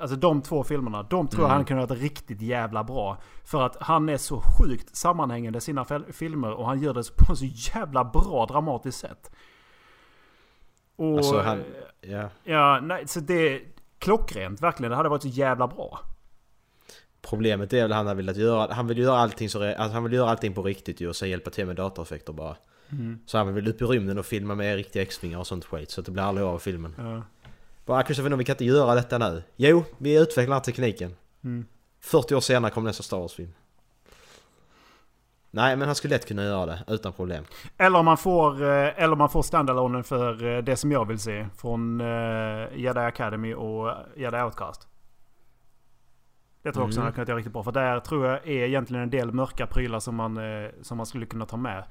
[0.00, 3.18] Alltså de två filmerna, de tror jag han kunde ha varit riktigt jävla bra.
[3.44, 7.36] För att han är så sjukt sammanhängande i sina filmer och han gör det på
[7.36, 9.30] så jävla bra dramatiskt sätt.
[10.96, 11.64] Och, Alltså han...
[12.00, 12.28] Ja.
[12.44, 13.62] Ja, nej, så det är
[13.98, 14.90] klockrent verkligen.
[14.90, 16.00] Det hade varit så jävla bra.
[17.22, 20.12] Problemet är väl han har velat göra, han vill göra allting så, alltså han vill
[20.12, 22.56] göra allting på riktigt ju och sen hjälpa till med datoreffekter bara.
[22.92, 23.18] Mm.
[23.26, 26.00] Så han vill upp i rymmen och filma med riktiga X-vingar och sånt skit så
[26.00, 26.94] det blir aldrig av filmen.
[26.98, 27.22] Ja.
[27.86, 29.42] Bara Christopher Nolan, vi kan inte göra detta nu.
[29.56, 31.14] Jo, vi utvecklar den här tekniken.
[31.44, 31.66] Mm.
[32.00, 33.52] 40 år senare kommer nästa Star Wars-film.
[35.50, 37.44] Nej, men han skulle lätt kunna göra det utan problem.
[37.76, 41.18] Eller om man får, eh, eller man får standalonen för eh, det som jag vill
[41.18, 41.46] se.
[41.56, 42.06] Från eh,
[42.76, 44.88] Jedi Academy och Jedi Outcast.
[46.62, 47.02] Det tror jag också Mm.
[47.02, 47.62] han hade kunnat göra riktigt bra.
[47.62, 50.40] För där tror jag är egentligen en del mörka prylar som man,
[50.82, 51.84] som man skulle kunna ta med.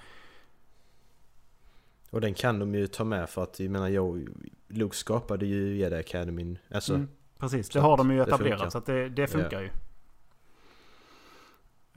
[2.09, 4.27] Och den kan de ju ta med för att jag menar, jag,
[4.67, 6.57] Luke skapade ju Jedi Academy.
[6.71, 8.59] Alltså, Mm, precis, det har de ju det etablerat.
[8.59, 8.69] funkar.
[8.69, 9.69] så att det, det funkar ju.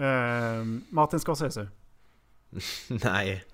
[0.07, 1.69] Eh, Martin Scorsese.
[2.89, 3.45] nej.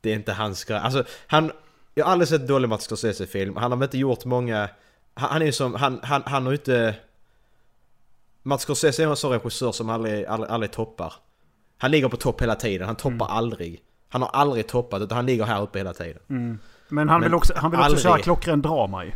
[0.00, 0.78] Det är inte hans grej.
[0.78, 1.52] Alltså, han...
[1.94, 3.56] Jag har aldrig sett dålig Mats Scorsese-film.
[3.56, 4.68] Han har väl inte gjort många...
[5.14, 5.74] Han, han är ju som...
[5.74, 6.94] Han, han, han har ju inte...
[8.42, 11.14] Mats Scorsese är en sån regissör som aldrig, aldrig, aldrig toppar.
[11.78, 12.86] Han ligger på topp hela tiden.
[12.86, 13.82] Han toppar aldrig.
[14.12, 16.22] Han har aldrig toppat utan han ligger här uppe hela tiden.
[16.26, 18.02] Men han Men vill också, han vill också aldrig.
[18.02, 19.12] köra klockren drama ju.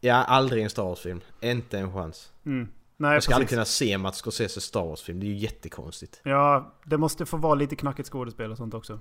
[0.00, 1.20] Ja, aldrig en Star Wars-film.
[1.40, 2.32] Inte en chans.
[2.46, 2.68] Mm.
[2.96, 3.56] Nej, Jag ska aldrig precis.
[3.56, 5.20] kunna se Mats Scorsese Star Wars-film.
[5.20, 6.20] Det är ju jättekonstigt.
[6.22, 8.98] Ja, det måste få vara lite knackigt skådespel och sånt också.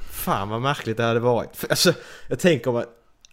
[0.00, 1.64] Fan vad märkligt det hade varit.
[1.70, 1.92] Alltså,
[2.28, 2.84] jag tänker bara...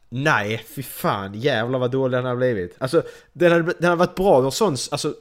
[0.09, 1.33] Nej, fy fan.
[1.33, 2.75] Jävlar vad dålig den har blivit.
[2.79, 4.71] Alltså, den hade, den hade varit bra ur sån...
[4.91, 5.13] Alltså,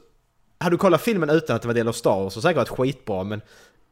[0.57, 2.69] hade du kollat filmen utan att det var del av Star Wars så säkert varit
[2.79, 3.41] skitbra men...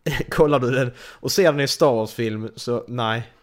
[0.31, 3.33] kollar du den och ser den i Star Wars-film så nej.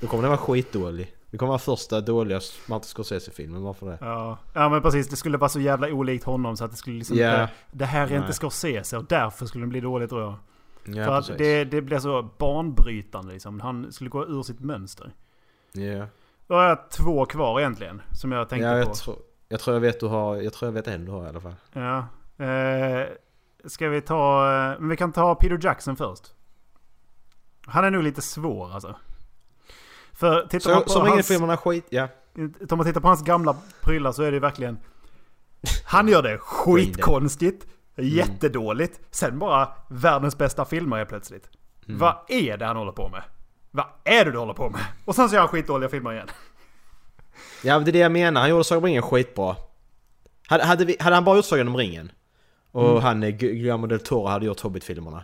[0.00, 1.14] Då kommer den vara skitdålig.
[1.30, 3.98] Det kommer vara första dåliga Martin Scorsese-filmen, varför det?
[4.00, 4.38] Ja.
[4.54, 5.08] ja, men precis.
[5.08, 7.42] Det skulle vara så jävla olikt honom så att det skulle liksom Ja.
[7.42, 7.52] inte...
[7.70, 8.18] Det här är Nej.
[8.18, 10.34] inte Scorsese och därför skulle den bli dålig tror jag.
[10.96, 11.38] Ja, För att precis.
[11.38, 13.60] det, det blir så banbrytande liksom.
[13.60, 15.12] Han skulle gå ur sitt mönster.
[15.72, 16.06] Ja.
[16.46, 18.02] Då har jag två kvar egentligen.
[18.12, 18.88] Som jag tänkte Ja, på.
[18.88, 19.16] jag, tror,
[19.48, 20.36] jag tror jag vet du har...
[20.36, 21.54] Jag tror jag vet en du har i alla fall.
[21.72, 21.98] Ja.
[22.44, 23.06] Eh,
[23.66, 24.46] ska vi ta...
[24.52, 26.24] eh, Men vi kan ta Peter Jackson först.
[27.66, 28.96] Han är nog lite svår alltså.
[30.12, 31.86] För tittar man Så, på som ingen hans, filmerna skit...
[31.90, 32.08] Ja.
[32.70, 34.78] Om man tittar på hans gamla prylar så är det verkligen...
[35.84, 37.66] Han gör det skitkonstigt.
[37.96, 39.00] Jättedåligt.
[39.10, 41.48] Sen bara världens bästa filmer är plötsligt.
[41.86, 43.22] Vad är det han håller på med?
[43.70, 44.80] Vad är det du håller på med?
[45.04, 46.28] Och sen så gör han skitdåliga filmer igen.
[47.62, 48.40] Ja, det är det jag menar.
[48.40, 49.56] Han gjorde Sagan om ringen skitbra.
[50.46, 52.12] Hade, hade, vi, hade han bara gjort Sagan om ringen
[52.74, 55.22] och han eh, Gu- Guillermo del Toro hade gjort Hobbit-filmerna.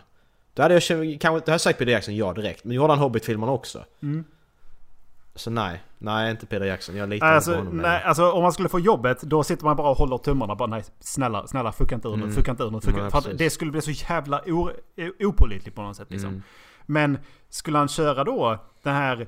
[0.53, 2.63] Då hade jag kanske, då hade jag sagt Peter Jackson ja direkt.
[2.63, 3.85] Men gjorde han Hobbit-filmerna också?
[5.35, 5.83] Så nej.
[5.97, 6.95] Nej, inte Peter Jackson.
[6.95, 9.65] Jag litar inte på Alltså, honom nej, alltså om man skulle få jobbet, då sitter
[9.65, 10.55] man bara och håller tummarna.
[10.55, 12.81] Bara nej, snälla, snälla fucka inte ur nu, fucka inte ur nu.
[12.81, 13.01] Fucka.
[13.01, 14.41] Nej, för det skulle bli så jävla
[15.19, 16.29] opålitligt på något sätt liksom.
[16.29, 16.41] Mm.
[16.85, 17.17] Men
[17.49, 19.27] skulle han köra då den här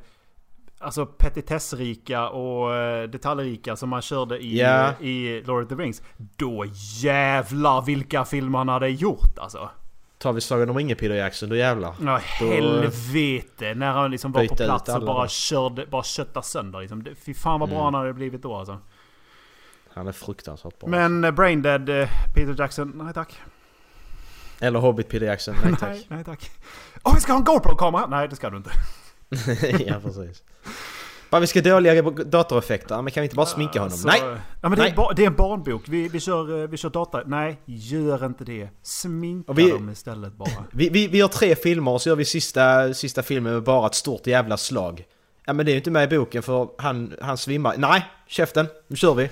[0.84, 4.94] Alltså petitessrika och eh, detaljrika som man körde i, Ja.
[5.00, 6.02] i Lord of the Rings.
[6.18, 6.66] Då
[7.02, 9.70] jävlar vilka filmer han hade gjort alltså.
[10.18, 11.96] Tar vi Sagan om ringen Peter Jackson, då jävlar.
[12.02, 13.74] Ja helvete.
[13.76, 15.28] När han liksom var på plats och bara då.
[15.28, 17.06] körde, bara köttade sönder liksom.
[17.26, 17.94] Fy fan vad bra Mm.
[17.94, 18.78] han hade blivit då alltså.
[19.94, 20.90] Han är fruktansvärt bra.
[20.90, 23.42] Men eh, Braindead, eh, Peter Jackson, nej tack.
[24.60, 25.90] Eller Hobbit Peter Jackson, nej tack.
[25.90, 26.52] Nej, nej tack.
[27.04, 28.08] Åh vi ska ha en GoPro-kamera!
[28.08, 28.72] Nej det ska du inte.
[29.88, 30.44] ja, precis.
[31.30, 33.98] Bara vi ska dåliga datoreffekter, men kan vi inte bara sminka honom?
[33.98, 34.20] Så- Nej!
[34.62, 34.94] Ja men det är, Nej.
[34.96, 35.82] ba- det är en barnbok.
[35.88, 37.22] Vi, vi, kör, eh, vi kör data.
[37.26, 38.70] Nej, gör inte det.
[38.84, 40.50] Sminka vi- dem istället bara.
[40.72, 43.86] Vi, vi, vi gör tre filmer och så gör vi sista, sista filmen med bara
[43.88, 45.04] ett stort jävla slag.
[45.46, 47.76] Ja men det är ju inte med i boken för han, han svimmar.
[47.78, 48.06] Nej!
[48.28, 48.68] Käften!
[48.88, 49.30] Nu kör vi!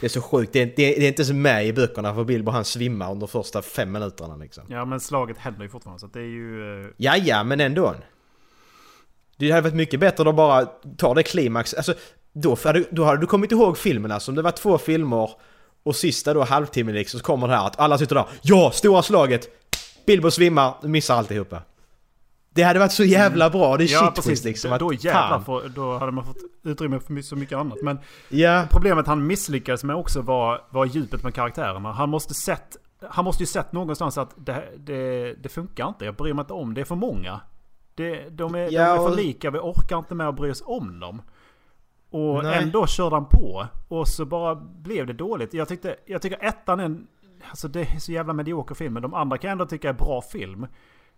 [0.00, 0.52] Det är så sjukt.
[0.52, 3.12] Det är, det är, det är inte så med i böckerna för Bilbo han svimmar
[3.12, 4.64] under första fem minuterna liksom.
[4.68, 6.82] Ja men slaget händer ju fortfarande så att det är ju...
[6.84, 7.94] eh, Ja, ja, men ändå.
[9.36, 11.74] Det hade varit mycket bättre att bara ta det klimax.
[11.74, 11.94] Alltså,
[12.32, 14.30] då hade, då hade du kommit ihåg filmen alltså.
[14.30, 15.30] Om det var två filmer
[15.82, 18.26] och sista då halvtimmen liksom så kommer det här att alla sitter där.
[18.42, 18.70] Ja!
[18.74, 19.48] Stora slaget!
[20.06, 21.62] Bilbo svimmar, missar alltihopa.
[22.58, 23.76] Det hade varit så jävla bra.
[23.76, 24.72] Det är Ja shit precis, liksom.
[24.72, 27.78] att då jävlar för, då hade man fått utrymme för så mycket annat.
[27.82, 27.98] Men
[28.28, 31.92] Ja, problemet han misslyckades med också var, var djupet med karaktärerna.
[31.92, 32.76] Han måste sett
[33.08, 36.04] han måste ju sett någonstans att det, det, det funkar inte.
[36.04, 36.74] Jag bryr mig inte om.
[36.74, 37.40] Det är för många.
[37.94, 39.50] Det, de, är, Ja, de är för lika.
[39.50, 41.22] Vi orkar inte med att bry oss om dem.
[42.10, 42.62] Och Nej.
[42.62, 43.66] ändå körde han på.
[43.88, 45.54] Och så bara blev det dåligt.
[45.54, 47.06] Jag, tyckte, jag tycker ettan är en...
[47.50, 48.94] Alltså det är så jävla medioker film.
[48.94, 50.66] Men de andra kan jag ändå tycka är bra film.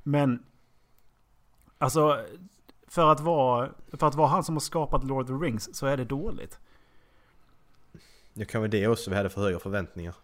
[0.03, 0.43] Men...
[1.81, 2.25] Alltså...
[2.89, 5.87] För att, vara, för att vara han som har skapat Lord of the Rings så
[5.87, 6.59] är det dåligt.
[8.35, 10.15] det kan vara det också vi hade för höga förväntningar.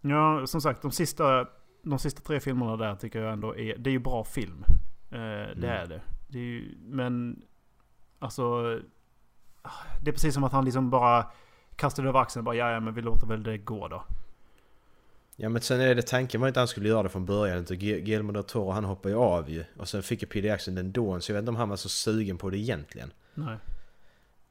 [0.00, 1.46] Ja, som sagt de sista,
[1.82, 3.76] de sista tre filmerna där tycker jag ändå är...
[3.78, 4.64] Det är ju bra film.
[5.10, 6.00] Eh, det är det.
[6.28, 7.42] det är ju, men...
[8.18, 8.62] Alltså...
[10.02, 11.30] Det är precis som att han liksom bara
[11.76, 14.04] kastade över axeln och bara ja, ja men vi låter väl det gå då.
[15.36, 17.64] Ja men sen är det tanken var inte att han skulle göra det från början.
[17.66, 19.64] Gu- Guillermo del Toro han hoppade ju av ju.
[19.76, 21.20] Och sen fick ju Peter Jackson den då.
[21.20, 23.12] Så jag vet inte om han var så sugen på det egentligen.
[23.34, 23.56] Nej.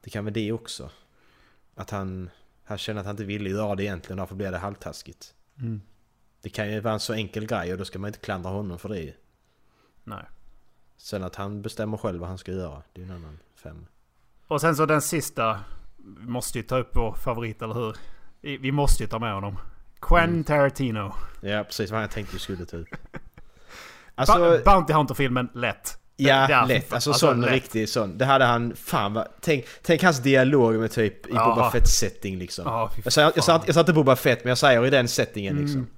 [0.00, 0.90] Det kan vara det också.
[1.74, 2.30] Att han,
[2.64, 5.34] han känner att han inte ville göra det egentligen och därför blev det halvtaskigt.
[5.58, 5.80] Mm.
[6.40, 8.78] Det kan ju vara en så enkel grej och då ska man inte klandra honom
[8.78, 9.12] för det ju.
[10.04, 10.24] Nej.
[10.96, 13.86] Sen att han bestämmer själv vad han ska göra, det är en annan fem.
[14.46, 15.60] Och sen så den sista.
[15.96, 17.96] Vi måste ju ta upp vår favorit, eller hur?
[18.40, 19.58] Vi måste ju ta med honom.
[20.00, 21.12] Quentin Tarantino.
[21.40, 22.58] Ja precis vad jag tänkte du skulle.
[22.64, 22.86] Ba-
[24.14, 25.98] Alltså, Bounty Hunter-filmen, lätt.
[26.16, 26.92] ja är- lätt.
[26.92, 27.50] Alltså, sån lätt.
[27.50, 28.18] riktig sån.
[28.18, 31.44] Det hade han, fan vad, tänk, tänk hans dialog med typ i Ja.
[31.54, 32.64] Boba Fett setting liksom.
[32.66, 35.08] Ja, fy Jag jag, sa, jag sa inte Boba Fett men jag säger i den
[35.08, 35.80] settingen liksom.
[35.80, 35.90] Mm.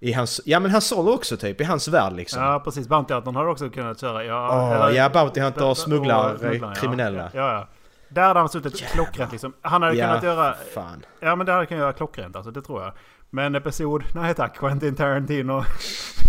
[0.00, 2.42] I hans, ja men hans Solo också typ, i hans värld liksom.
[2.42, 2.88] Ja, precis.
[2.88, 4.24] Bounty Hunter har också kunnat köra.
[4.24, 7.30] Ja, Åh, eller- ja, Bounty Hunter, smugglar, smugglare, kriminella.
[7.34, 7.68] Ja, ja.
[8.12, 9.52] Där hade han suttit klockrent liksom.
[9.62, 10.54] Han hade kunnat göra...
[10.74, 11.04] fan.
[11.20, 12.92] Ja men det hade kunnat göra klockrent alltså, det tror jag.
[13.30, 14.04] Men episod...
[14.14, 15.64] Nej tack, Quentin Tarantino.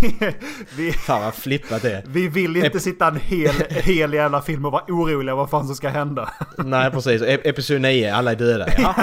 [0.78, 4.66] vi, Fan vad flippat det vi vill inte Ep- sitta en hel, hel jävla film
[4.66, 6.30] och vara oroliga vad fan som ska hända.
[6.58, 8.66] Nej precis, E- episod 9, alla är döda.
[8.78, 8.96] Ja.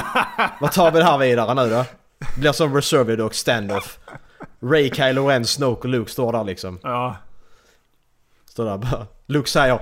[0.60, 1.84] Vad tar vi det här vidare nu då?
[2.36, 3.98] Blir som Reserved och standoff.
[4.62, 6.78] Ray, Kylo Ren, Snoke och Luke står där liksom.
[6.82, 7.16] Ja.
[8.50, 9.06] Står där bara.
[9.26, 9.78] Luke säger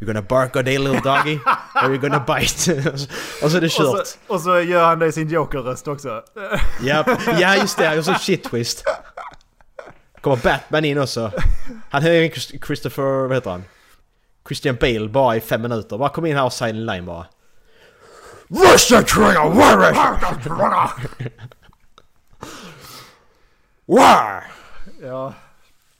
[0.00, 1.38] You gonna bark a day little doggy?
[1.74, 2.90] Or you gonna bite?
[3.42, 4.06] och så är det Och kört.
[4.06, 6.22] så, och så gör han det i sin Joker-röst också.
[6.82, 7.04] Ja,
[7.40, 8.84] ja just det, och så shit twist.
[10.20, 11.32] Kommer Batman in också.
[11.90, 13.64] Han hör ju Chris- Christopher, vad heter han?
[14.48, 15.98] Christian Bale bara i fem minuter.
[15.98, 17.26] Bara kom in här och säg en line bara.
[18.48, 19.48] Russia trigger!
[19.48, 20.98] War!
[23.86, 24.44] War!
[25.02, 25.34] Ja.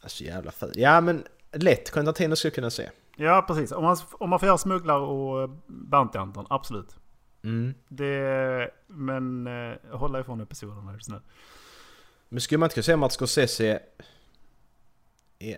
[0.02, 0.72] Alltså jävla fint.
[0.76, 2.90] Ja men lätt Quentin skulle kunna se.
[3.16, 3.72] Ja precis.
[3.72, 6.96] Om man, om man får göra smugglare och eh, Bounty Hunter, absolut.
[7.44, 7.74] Mm.
[7.88, 8.70] Det...
[8.86, 11.20] Men eh, hålla ifrån episoderna just nu.
[12.28, 13.80] Men skulle man inte kunna säga Mats Scorsese...
[15.38, 15.56] är-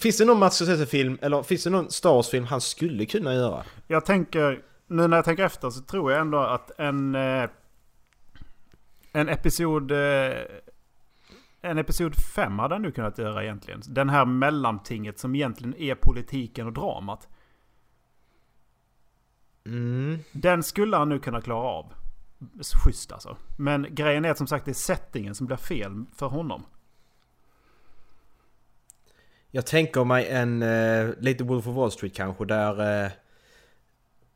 [0.00, 3.64] Finns det någon Mats Scorsese-film, eller finns det någon Star Wars-film han skulle kunna göra?
[3.86, 7.14] Jag tänker, nu när jag tänker efter så tror jag ändå att en...
[7.14, 7.48] Eh,
[9.12, 9.90] en episod...
[9.92, 10.32] Eh,
[11.66, 13.82] en episod 5 hade han nu kunnat göra egentligen.
[13.86, 17.28] Den här mellantinget som egentligen är politiken och dramat.
[19.66, 20.18] Mm.
[20.32, 21.92] Den skulle han nu kunna klara av.
[22.84, 23.36] Schysst alltså.
[23.56, 26.64] Men grejen är att som sagt det är settingen som blir fel för honom.
[29.50, 33.10] Jag tänker mig en, eh, lite Wolf of Wall Street kanske, där eh,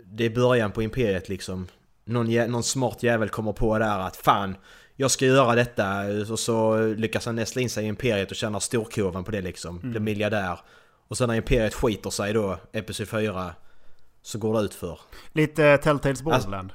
[0.04, 1.66] det är början på Imperiet liksom.
[2.04, 4.56] Någon, någon smart jävel kommer på där att fan,
[5.00, 8.60] jag ska göra detta och så lyckas han nästla in sig i Imperiet och tjänar
[8.60, 9.80] storkovan på det liksom.
[9.80, 10.60] Blir miljardär.
[11.08, 13.54] Och sen när Imperiet skiter sig då, Episod 4,
[14.22, 15.00] så går det ut för.
[15.32, 16.72] Lite Telltales Borderland.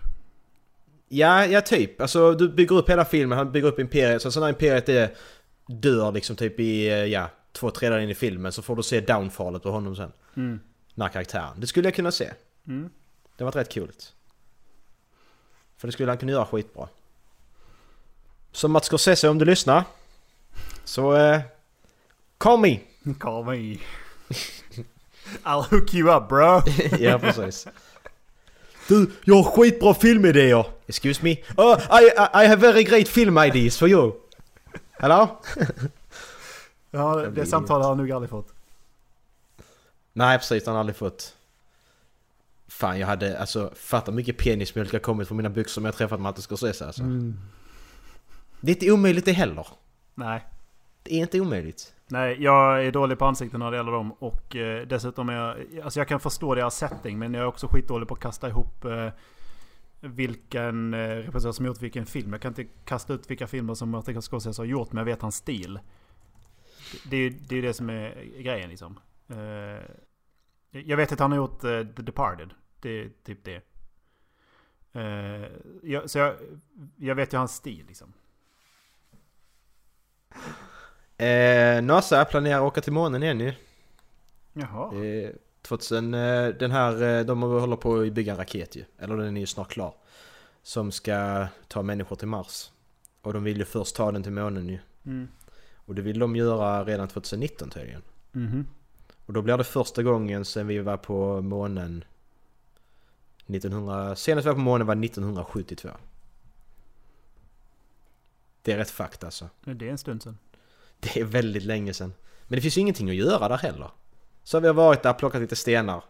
[1.08, 2.02] Ja, ja typ.
[2.02, 4.22] Alltså du bygger upp hela filmen, han bygger upp Imperiet.
[4.22, 5.10] Så, så när Imperiet är,
[5.68, 9.64] dör liksom typ i, ja, två tredjedelar in i filmen så får du se downfallet
[9.64, 10.12] på honom sen.
[10.36, 10.60] Mm.
[10.96, 11.60] Den här karaktären.
[11.60, 12.32] Det skulle jag kunna se.
[12.68, 12.90] Mm.
[13.38, 13.92] Det var rätt kul.
[15.78, 16.88] För det skulle han kunna göra skitbra.
[18.56, 19.84] Så Mats Scorsese om du lyssnar.
[20.84, 21.42] Så eh,
[22.38, 22.80] call me!
[23.20, 23.78] Call me.
[25.44, 26.62] I'll hook you up bro.
[27.00, 27.68] ja precis.
[28.88, 30.66] Du, jag har skitbra filmidéer!
[30.88, 31.36] Excuse me?
[31.58, 34.12] Oh, I, I, I have very great film ideas for you!
[34.92, 35.28] Hello?
[36.92, 38.54] Ja, blir det samtalet har jag nog aldrig fått.
[40.14, 41.34] Nej precis, det har han aldrig fått.
[42.68, 46.20] Fan jag hade, alltså fatta mycket penismjölk jag kommit från mina byxor om jag träffat
[46.20, 47.04] Martin Scorsese alltså.
[48.66, 49.68] Det är inte omöjligt det heller.
[50.16, 50.46] Nej.
[51.04, 51.94] Det är inte omöjligt.
[52.08, 54.12] Nej, jag är dålig på ansikten när det gäller dem.
[54.12, 55.84] Och eh, dessutom är jag...
[55.84, 57.20] Alltså jag kan förstå deras setting.
[57.20, 59.10] Men jag är också skitdålig på att kasta ihop eh,
[60.00, 62.32] vilken eh, regissör som gjort vilken film.
[62.32, 64.92] Jag kan inte kasta ut vilka filmer som Martin Scorsese har gjort.
[64.92, 65.80] Men jag vet hans stil.
[67.10, 69.00] Det, är ju det, är det som är grejen liksom.
[69.28, 69.82] Eh,
[70.72, 72.50] jag vet att han har gjort eh, The Departed.
[72.80, 73.62] Det är typ det.
[74.94, 75.48] Eh,
[75.84, 76.36] jag, så jag,
[76.96, 78.14] jag vet ju hans stil liksom.
[81.18, 83.54] Eh, NASA planerar att åka till månen igen ju.
[84.54, 85.06] Jaha.
[85.06, 85.30] Eh,
[85.62, 88.86] 2000, eh, den här, eh, de håller på att bygga en raket ju.
[89.00, 89.94] Eller den är ju snart klar.
[90.64, 92.72] Som ska ta människor till Mars.
[93.22, 94.80] Och de vill ju först ta den till månen ju.
[95.06, 95.28] Mm.
[95.76, 98.02] Och det vill de göra redan 2019 tydligen.
[98.32, 98.68] Mhm.
[99.26, 102.04] Och då blir det första gången sen vi var på månen
[103.46, 105.90] 1900, senast vi var på månen var 1972.
[108.66, 109.50] Det är rätt fakt alltså.
[109.64, 110.38] Det är en stund sedan.
[111.00, 112.14] Det är väldigt länge sedan.
[112.48, 113.90] Men det finns ju ingenting att göra där heller.
[114.44, 116.04] Så vi har varit där, plockat lite stenar.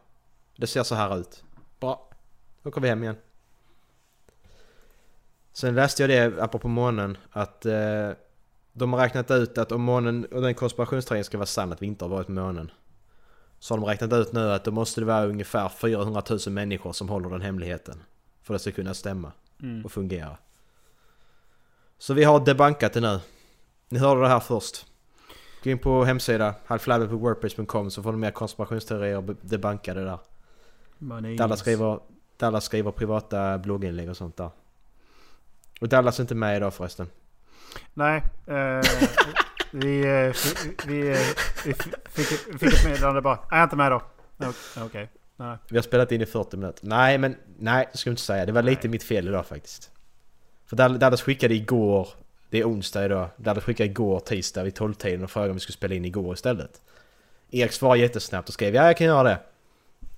[0.55, 1.43] Det ser så här ut.
[1.79, 2.09] Bra.
[2.63, 3.15] Då åker vi hem igen.
[5.53, 8.09] Sen läste jag det, apropå månen, att eh,
[8.73, 11.85] de har räknat ut att om månen och den konspirationsteorin ska vara sann att vi
[11.85, 12.71] inte har varit på månen.
[13.59, 16.93] Så har de räknat ut nu att då måste det vara ungefär 400 000 människor
[16.93, 18.03] som håller den hemligheten.
[18.41, 19.31] För att det ska kunna stämma
[19.61, 19.85] Mm.
[19.85, 20.37] och fungera.
[21.97, 23.19] Så vi har debankat det nu.
[23.89, 24.85] Ni hörde det här först.
[25.63, 30.19] Gå in på hemsida halflabben.wordpress.com så får ni mer konspirationsteorier debankade där.
[31.37, 31.99] Dallas skriver,
[32.37, 34.49] Dallas skriver privata blogginlägg och sånt där.
[35.81, 37.07] Och Dallas är inte med idag förresten.
[37.93, 38.21] Nej.
[38.47, 38.81] Eh,
[39.71, 40.33] vi, eh,
[40.87, 41.17] vi, eh,
[41.65, 42.27] vi f- fick,
[42.59, 43.35] fick ett meddelande bara.
[43.35, 44.01] Nej, jag är inte med då.
[44.85, 45.09] Okej.
[45.37, 45.57] Nej.
[45.69, 46.87] Vi har spelat in i 40 minuter.
[46.87, 48.45] Nej men, nej det ska jag inte säga.
[48.45, 48.91] Det var lite Nej.
[48.91, 49.91] mitt fel idag faktiskt.
[50.65, 52.07] För Dall- Dallas skickade igår,
[52.49, 53.29] det är onsdag idag.
[53.37, 56.81] Dallas skickade igår tisdag vid 12-tiden och frågade om vi skulle spela in igår istället.
[57.51, 59.39] Erik svarade jättesnabbt och skrev ja jag kan göra det.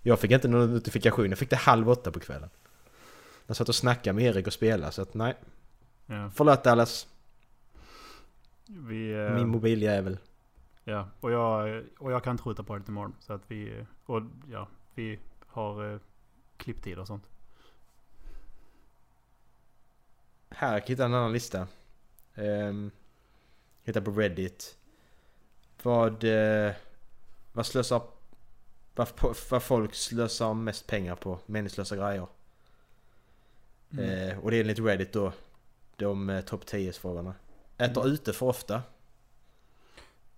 [0.03, 2.49] Jag fick inte någon notifikation, jag fick det halv åtta på kvällen.
[3.47, 5.35] Jag satt och snackade med Erik och spelade så att nej.
[6.05, 6.31] Ja.
[6.35, 7.07] Förlåt Dallas,
[8.65, 10.17] Vi, eh, min mobiljävel.
[10.83, 11.07] ja.
[11.19, 13.15] Och jag, och jag kan inte skjuta på det imorgon.
[13.19, 13.85] Så att vi...
[14.05, 14.21] Och
[14.51, 15.99] ja, vi har eh,
[16.57, 17.23] klipptid och sånt.
[20.49, 21.67] Här, jag hittade en annan lista.
[22.35, 22.91] Um,
[23.83, 24.77] hittade på Reddit.
[25.83, 26.23] Vad...
[26.23, 26.73] eh,
[27.53, 28.01] vad slösar...
[28.95, 29.07] Vad,
[29.49, 31.39] vad folk slösar mest pengar på.
[31.45, 32.27] Meningslösa grejer.
[33.91, 35.31] Eh, och det är enligt Reddit då.
[35.95, 37.33] De eh, topp 10 frågorna.
[37.77, 38.81] Äter ute för ofta.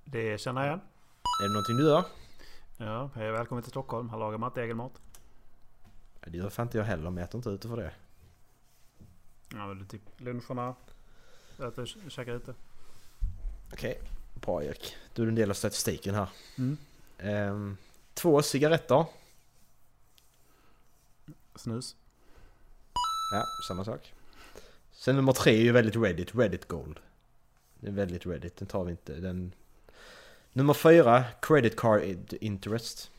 [0.04, 0.82] Det känner jag igen.
[1.42, 2.06] Är det någonting du gör?
[2.78, 4.10] Ja, hej välkommen till Stockholm.
[4.10, 5.02] Här lagar Matte egen mat.
[6.26, 7.92] Det gör fan inte jag heller, men jag äter inte ute för det.
[9.54, 10.76] Ja, är typ luncherna.
[11.60, 12.54] Äter, käkar ute.
[13.74, 14.02] Okej,
[14.36, 14.96] bra Erik.
[15.14, 16.28] Du är en del av statistiken här.
[16.58, 16.78] Mm.
[17.18, 17.78] Ehm,
[18.14, 19.06] två cigaretter.
[21.56, 21.96] Snus.
[23.34, 24.14] Ja, samma sak.
[24.92, 27.00] Sen nummer tre är ju väldigt Reddit, Reddit Gold.
[27.80, 29.14] Det är väldigt Reddit, den tar vi inte.
[29.14, 29.52] Den...
[30.54, 33.12] Nummer fyra, Credit Card in- Interest.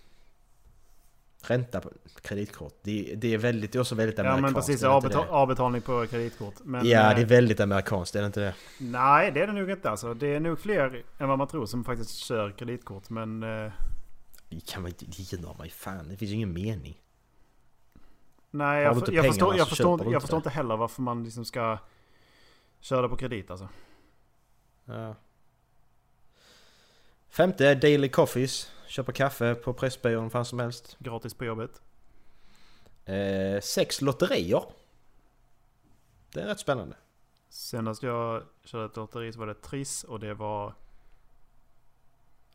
[1.43, 1.91] Ränta på
[2.22, 2.74] kreditkort.
[2.82, 4.43] Det, det är väldigt, det är också väldigt Ja amerikanskt.
[4.43, 6.55] men precis, inte avbetal- avbetalning på kreditkort.
[6.64, 8.55] Men, Ja, eh, det är väldigt amerikanskt, är det inte det?
[8.80, 10.14] Nej, det är det nog inte alltså.
[10.14, 13.11] Det är nog fler än vad man tror som faktiskt kör kreditkort.
[13.11, 13.72] Men eh,
[14.49, 15.12] Det kan man inte, det
[15.59, 16.09] man ju fan.
[16.09, 17.01] Det finns ju ingen mening.
[18.51, 21.03] nej, jag, inte jag, pengarna förstår, jag, förstår, du jag inte förstår inte heller varför
[21.03, 21.78] man liksom ska
[22.80, 23.68] köra det på kredit alltså.
[24.84, 25.14] Ja.
[27.28, 28.70] Femte, Daily Coffees.
[28.91, 30.97] Köpa kaffe på Pressbyrån fan som helst.
[30.99, 31.82] Gratis på jobbet.
[33.05, 34.62] Eh, sex lotterier.
[36.32, 36.97] Det är rätt spännande.
[37.49, 40.74] Senast jag körde ett lotteri så var det Triss och det var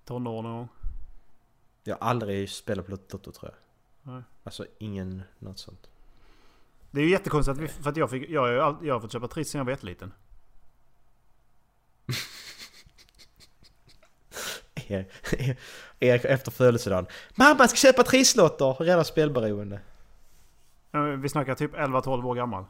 [0.05, 0.67] tonår någon gång.
[1.83, 4.13] Jag har aldrig spelat på Lotto tror jag.
[4.13, 4.23] Nej.
[4.43, 5.89] Alltså ingen, något sånt.
[6.91, 9.11] Det är ju jättekonstigt att vi, för att jag, fick, jag, all, jag har fått
[9.11, 10.13] köpa Triss sen jag var jätteliten.
[15.99, 17.05] Erik efter födelsedagen.
[17.35, 18.83] Mamma ska köpa trisslotter!
[18.83, 19.79] Redan spelberoende.
[21.21, 22.65] Vi snackar typ 11-12 år gammal.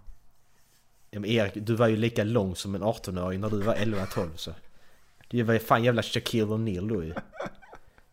[1.11, 4.28] Ja, men Erik, du var ju lika lång som en 18-åring när du var 11-12
[4.36, 4.51] så.
[5.30, 7.13] Det var ju fan jävla Shaquille O'Neal då ju.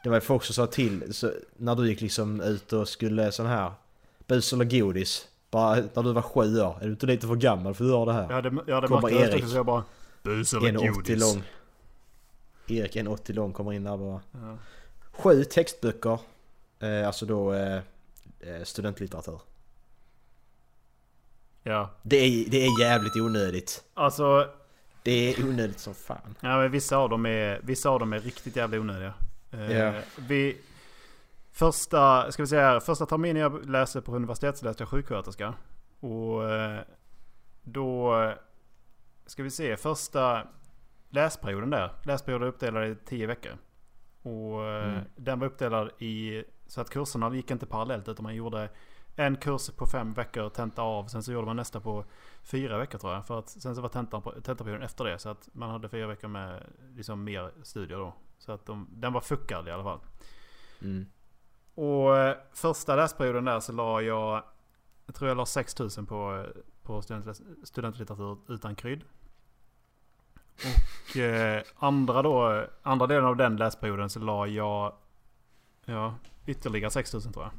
[0.02, 3.32] Det var ju folk som sa till, så, när du gick liksom ut och skulle
[3.32, 3.72] sån här
[4.26, 5.28] bus eller godis.
[5.50, 6.78] Bara när du var sju år.
[6.80, 8.22] Är du inte lite för gammal för att göra det här?
[8.22, 9.44] Jag hade, jag hade Kommer Erik.
[9.44, 9.84] Så jag bara...
[10.22, 11.20] Bus eller 1,80 godis.
[11.20, 11.42] lång.
[12.66, 14.20] Erik 1,80 lång kommer in där bara.
[14.32, 14.56] Ja.
[15.12, 16.18] Sju textböcker.
[16.78, 17.80] Eh, alltså då eh,
[18.40, 19.40] eh, studentlitteratur.
[21.62, 21.90] ja.
[22.02, 23.84] Det är, det är jävligt onödigt.
[23.94, 24.48] Alltså...
[25.04, 26.34] Det är onödigt som fan.
[26.40, 29.14] Ja, men vissa av dem är, vissa av dem är riktigt jävla onödiga.
[29.52, 30.00] Eh, Ja.
[30.16, 30.56] vi,
[31.52, 35.54] första, ska vi säga här, första terminen jag läste på universitet så läste jag sjuksköterska.
[36.00, 36.80] Och eh,
[37.62, 38.14] då
[39.26, 40.46] ska vi se, första
[41.12, 41.92] läsperioden där.
[42.04, 43.52] Läsperioden är uppdelad i tio veckor.
[44.22, 45.04] Och eh, Mm.
[45.16, 48.68] den var uppdelad i, så att kurserna gick inte parallellt utan man gjorde
[49.16, 51.06] en kurs på fem veckor, tenta av.
[51.06, 52.04] Sen så gjorde man nästa på
[52.42, 53.26] fyra veckor tror jag.
[53.26, 55.18] För att sen så var tentan på- tentaperioden efter det.
[55.18, 56.62] Så att man hade fyra veckor med
[56.94, 58.14] liksom mer studier då.
[58.38, 60.00] Så att de, den var fuckad i alla fall.
[60.82, 61.06] Mm.
[61.74, 64.42] Och eh, första läsperioden där så la jag,
[65.06, 69.04] jag tror jag la 6000 på, eh, på student, studentlitteratur utan krydd.
[70.56, 74.94] Och eh, andra då, andra delen av den läsperioden så la jag
[75.84, 76.14] ja,
[76.46, 77.52] ytterligare 6000 tror jag.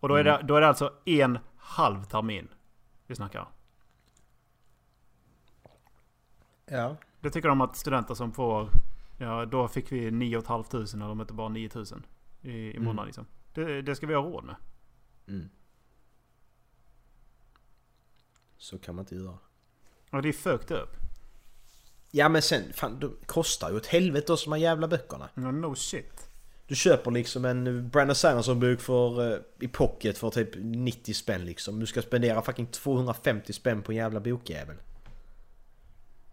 [0.00, 2.48] Och då är, det, då är det alltså en halv termin
[3.06, 3.48] vi snackar.
[6.66, 6.96] Ja.
[7.20, 8.70] Det tycker de att studenter som får,
[9.18, 12.06] ja då fick vi 9 500 eller om inte bara 9000
[12.42, 13.06] i, i månaden Mm.
[13.06, 13.26] liksom.
[13.54, 14.56] Det, det ska vi ha råd med.
[15.28, 15.48] Mm.
[18.56, 19.38] Så kan man inte göra.
[20.10, 21.05] Och det är fucked up.
[22.16, 25.28] Ja men sen, fan de kostar ju ett helvete också de här jävla böckerna.
[25.34, 26.30] No, no shit.
[26.66, 31.80] Du köper liksom en Brandon Sanderson-bok för, eh, i pocket för typ 90 spänn liksom.
[31.80, 34.76] Du ska spendera fucking 250 spänn på en jävla bokjävel.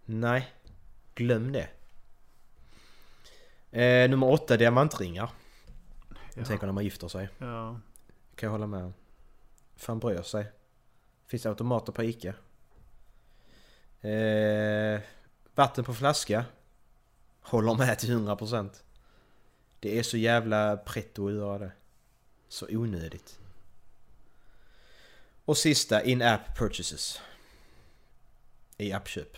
[0.05, 0.53] Nej.
[1.15, 1.67] Glöm det.
[3.81, 5.29] Eh, nummer 8, diamantringar.
[6.33, 7.29] Jag tänker när man gifter sig.
[7.37, 7.79] Ja.
[8.35, 8.93] Kan jag hålla med om.
[9.75, 10.51] Fan bryr sig.
[11.27, 12.33] Finns det automater på Ica?
[14.01, 15.01] Eh,
[15.55, 16.45] vatten på flaska.
[17.41, 18.69] Håller med till 100%.
[19.79, 21.71] Det är så jävla pretto att göra det.
[22.47, 23.39] Så onödigt.
[25.45, 27.21] Och sista, in-app purchases.
[28.77, 29.37] I appköp.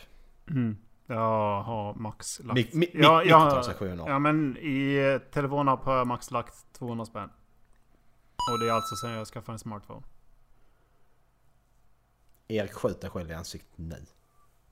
[0.50, 0.78] Mm.
[1.08, 2.58] Jag har max lagt...
[2.60, 4.08] Mik- mi- ja, mikrotransaktioner.
[4.10, 7.30] Ja men i telefoner har jag max lagt 200 spänn.
[8.52, 10.02] Och det är alltså sen jag skaffade en smartphone.
[12.48, 14.06] Erik sköt dig själv i ansiktet nu.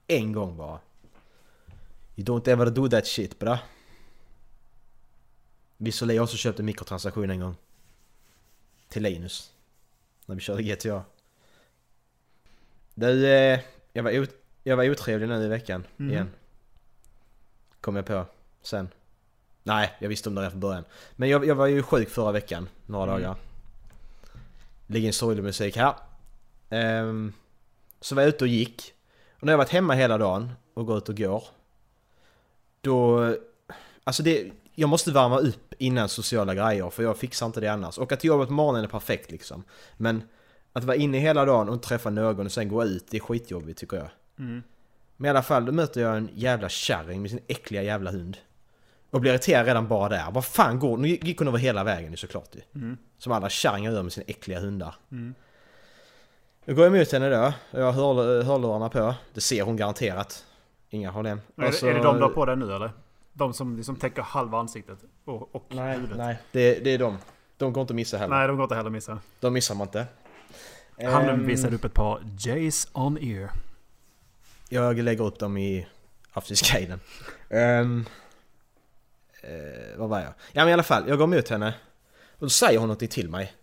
[0.07, 0.79] En gång bara.
[2.15, 3.59] You don't ever do that shit bra.
[5.77, 7.55] Visserligen jag också köpt en mikrotransaktion en gång.
[8.89, 9.51] Till Linus.
[10.25, 11.03] När vi körde GTA.
[12.93, 13.59] Du, eh,
[13.93, 16.11] jag, var ot- jag var otrevlig nu i veckan Mhm.
[16.11, 16.29] igen.
[17.81, 18.25] Kom jag på.
[18.61, 18.89] Sen.
[19.63, 20.83] Nej, jag visste om det redan från början.
[21.15, 23.21] Men jag, jag var ju sjuk förra veckan, några Mm.
[23.23, 23.35] dagar.
[24.87, 25.93] Ligger en sorglig musik här.
[26.69, 27.33] Ehm,
[28.01, 28.93] så var jag ute och gick.
[29.39, 31.43] Och när jag varit hemma hela dagen och går ut och går.
[32.83, 33.35] Då...
[34.03, 34.51] Alltså det...
[34.75, 37.97] Jag måste värma upp innan sociala grejer för jag fixar inte det annars.
[37.97, 39.63] Och att till jobbet på morgonen är perfekt liksom.
[39.97, 40.23] Men
[40.73, 43.21] att vara inne hela dagen och inte träffa någon och sen gå ut, det är
[43.21, 44.09] skitjobbigt tycker jag.
[44.39, 44.63] Mm.
[45.17, 48.37] Men i alla fall, då möter jag en jävla kärring med sin äckliga jävla hund.
[49.09, 50.31] Och blir irriterad redan bara där.
[50.31, 52.61] Vad fan går Nu gick hon över hela vägen ju såklart ju.
[52.81, 52.97] Mm.
[53.17, 54.95] Som alla kärringar gör med sina äckliga hundar.
[55.11, 55.35] Mm.
[56.65, 57.53] Jag går emot henne då.
[57.71, 59.15] Jag har hör, hörlurarna på.
[59.33, 60.45] Det ser hon garanterat.
[60.93, 61.41] Inga problem.
[61.57, 62.91] Är, Och så- det, är det de du har på dig nu eller?
[63.33, 66.17] De som liksom täcker halva ansiktet och, och Nej, huvudet?
[66.17, 66.37] nej.
[66.51, 67.17] Det, det är de.
[67.57, 68.35] De går inte att missa heller.
[68.35, 69.19] Nej, de går inte heller att missa.
[69.39, 70.05] De missar man inte.
[71.03, 73.49] Han Ehm, visade upp ett par Jays on ear.
[74.69, 75.87] Jag lägger upp dem i
[76.33, 76.99] avsnittsguiden.
[77.49, 78.05] Um,
[79.41, 80.33] eh, vad var jag?
[80.51, 81.73] Ja men i alla fall, jag går emot henne.
[82.33, 83.53] Och då säger hon någonting till mig.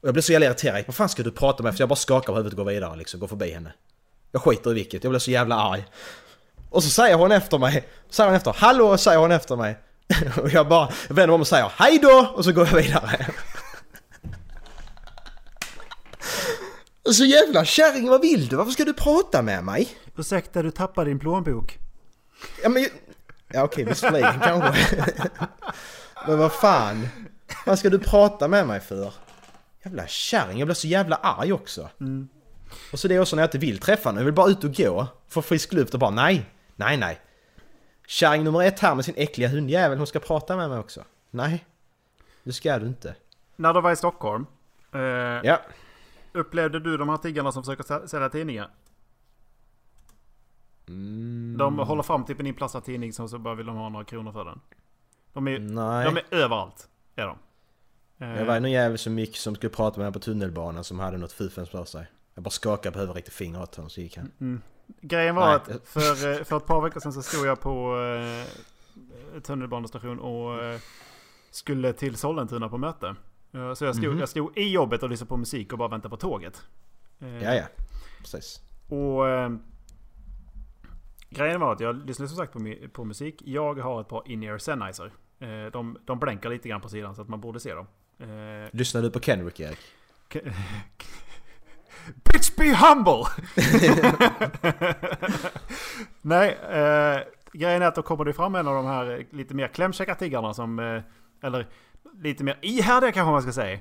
[0.00, 0.84] Och jag blir så jävla irriterad.
[0.86, 1.74] Vad fan ska du prata med?
[1.74, 3.20] För jag bara skakar på huvudet och går vidare liksom.
[3.20, 3.72] Går förbi henne.
[4.32, 5.04] Jag skiter i vilket.
[5.04, 5.84] Jag blir så jävla arg.
[6.70, 7.88] Och så säger hon efter mig.
[8.10, 8.54] Säger hon efter.
[8.58, 9.78] Hallå säger hon efter mig.
[10.42, 13.26] Och jag bara vänder om och säger hej då och så går jag vidare.
[17.12, 18.56] Så jävla kärring, vad vill du?
[18.56, 19.88] Varför ska du prata med mig?
[20.16, 21.78] Ursäkta, du tappade din plånbok.
[22.62, 22.86] Ja men...
[23.52, 25.04] Ja okej, visserligen kanske.
[26.26, 27.08] men vad fan?
[27.66, 29.12] Vad ska du prata med mig för?
[29.84, 31.88] Jävla kärring, jag blir så jävla arg också.
[32.92, 34.64] Och så det är också när jag inte vill träffa henne, jag vill bara ut
[34.64, 35.06] och gå.
[35.28, 36.46] Få frisk luft och bara nej,
[36.80, 37.20] nej, nej.
[38.06, 41.04] Kärring nummer ett här med sin äckliga hundjävel, hon ska prata med mig också.
[41.30, 41.64] Nej,
[42.42, 43.14] det ska du inte.
[43.56, 44.46] När du var i Stockholm.
[44.92, 45.60] Eh, Ja.
[46.32, 48.70] Upplevde du de här tiggarna som försöker sä- sälja tidningar?
[50.88, 51.54] Mm.
[51.58, 54.32] De håller fram typ en inplastad tidning som så bara vill de ha några kronor
[54.32, 54.60] för den.
[55.32, 56.04] De är, Nej.
[56.04, 56.88] de är överallt.
[57.16, 57.38] Är de.
[58.24, 60.98] Eh, Det var någon jävel som gick som skulle prata med mig på tunnelbanan som
[60.98, 62.06] hade något fuffens för sig.
[62.34, 64.30] Jag bara skakade på huvudet och räckte finger åt honom så gick han.
[64.40, 64.62] Mm.
[65.00, 65.56] Grejen var Nej.
[65.56, 66.00] att för,
[66.38, 67.96] eh, för ett par veckor sedan så stod jag på
[69.34, 70.80] eh, tunnelbanestation och eh,
[71.50, 73.14] skulle till Sollentuna på möte.
[73.52, 74.18] Eh, Så jag stod, Mhm.
[74.18, 76.62] jag stod i jobbet och lyssnade på musik och bara väntade på tåget.
[77.20, 77.64] Eh, Ja, ja.
[78.20, 78.60] Precis.
[78.88, 79.50] Och, eh,
[81.32, 83.42] Grejen var att jag lyssnade som sagt på, på musik.
[83.44, 85.12] Jag har ett par in-ear Sennheiser.
[85.38, 87.86] Eh, de, de blänkar lite grann på sidan så att man borde se dem.
[88.72, 89.78] Lyssnar du på Kendrick Erik?
[92.24, 93.24] Bitch be humble!
[96.22, 97.18] Nej, eh,
[97.52, 100.54] grejen är att då kommer det fram en av de här lite mer klämkäcka tiggarna
[100.54, 100.78] som...
[100.78, 101.02] Eh,
[101.42, 101.66] eller
[102.22, 103.78] lite mer ihärdiga kanske man ska säga.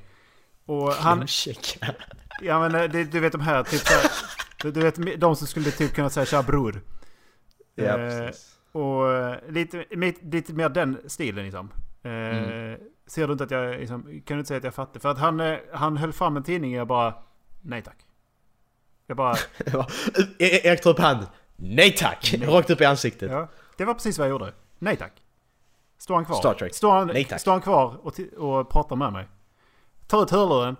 [0.65, 1.27] Och han...
[2.41, 4.11] Ja men eh, det, du vet de här, typ så här,
[4.61, 6.81] du, du vet de som skulle typ kunna säga tja bror.
[7.75, 8.55] Ja, Eh, precis.
[8.71, 11.71] Och eh, lite, lite, lite mer den stilen liksom.
[12.03, 12.79] Eh, Mm.
[13.07, 14.99] Ser du inte att jag liksom, kan du inte säga att jag fattar?
[14.99, 17.13] För att han, eh, han höll fram en tidning och jag bara,
[17.61, 17.97] nej tack.
[19.09, 19.35] Jag bara,
[20.39, 21.27] E- Erik tar upp handen.
[21.55, 22.35] Nej tack!
[22.41, 23.31] Rakt upp i ansiktet.
[23.31, 23.47] ja,
[23.77, 24.53] det var precis vad jag gjorde.
[24.79, 25.13] Nej tack.
[25.97, 26.35] Står han kvar?
[26.35, 26.75] Star Trek.
[26.75, 27.41] Står han, Nej, tack.
[27.41, 29.27] står han kvar och, och pratar med mig?
[30.07, 30.75] Tar ut hörluren.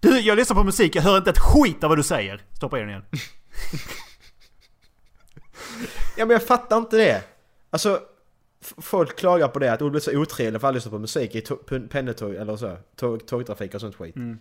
[0.00, 2.42] Du, jag lyssnar på musik, jag hör inte ett skit av vad du säger.
[2.52, 3.04] Stoppa in den igen.
[6.16, 7.22] Ja men jag fattar inte det.
[7.70, 8.00] Alltså,
[8.78, 11.40] folk klagar på det att det blir så otrevligt för att lyssna på musik i
[11.90, 12.76] pendeltåg eller så.
[12.96, 14.16] Tåg, tågtrafik och sånt skit.
[14.16, 14.38] Mm.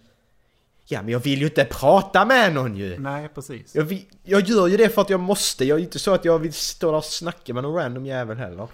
[0.89, 2.99] Ja men jag vill ju inte prata med någon ju.
[2.99, 3.75] Nej, precis.
[3.75, 5.65] Jag, vill, jag gör ju det för att jag måste.
[5.65, 8.05] Jag är ju inte så att jag vill stå där och snacka med någon random
[8.05, 8.67] jävel heller.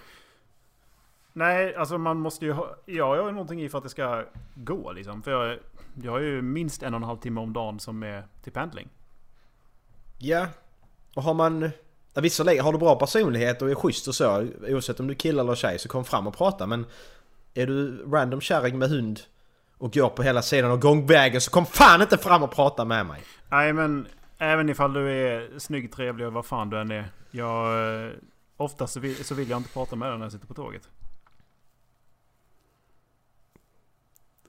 [1.32, 2.76] Nej, alltså man måste ju ha...
[2.86, 5.22] Jag gör ju någonting i för att det ska gå liksom.
[5.22, 5.58] För jag,
[6.02, 8.88] jag har ju minst en och en halv timme om dagen som är till pendling.
[10.18, 10.46] Ja.
[11.14, 11.70] Och har man...
[12.14, 15.18] Ja, visserligen, har du bra personlighet och är schysst och så, oavsett om du är
[15.18, 16.66] kille eller tjej, så kom fram och prata.
[16.66, 16.86] Men
[17.54, 19.20] är du random kärring med hund
[19.78, 23.06] och går på hela sidan av gångvägen så kom fan inte fram och prata med
[23.06, 23.22] mig.
[23.50, 24.06] Nej, men
[24.38, 27.08] även ifall du är snygg, trevlig och vad fan du än är.
[27.30, 28.04] Jag...
[28.06, 28.10] eh,
[28.56, 30.88] Oftast så vill, så vill jag inte prata med dig när jag sitter på tåget.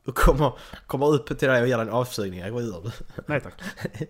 [0.07, 0.53] Och kommer,
[0.87, 2.51] kommer upp till dig och ger dig en avsugning.
[2.51, 2.91] Går ur det.
[3.27, 3.53] Nej tack.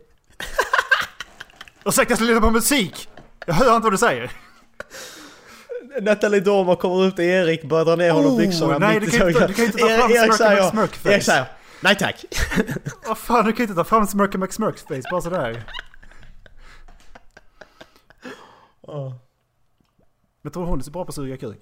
[1.86, 3.10] Ursäkta, jag ska lyssna på musik!
[3.46, 4.32] Jag hör inte vad du säger.
[6.02, 8.78] Nathalie Dormer kommer upp till Erik, börjar dra ner honom Oh, byxorna.
[8.78, 9.48] nej, mitt du i kan inte- tåget.
[9.48, 11.14] du kan inte ta fram Erik- Erik McSmirkface.
[11.14, 11.46] Erik säger
[11.82, 12.26] nej tack.
[13.08, 15.64] Vad fan, du kan inte ta fram Smirky McSmirks face bara sådär.
[20.42, 21.60] Men tror hon är så bra på att suga kuk?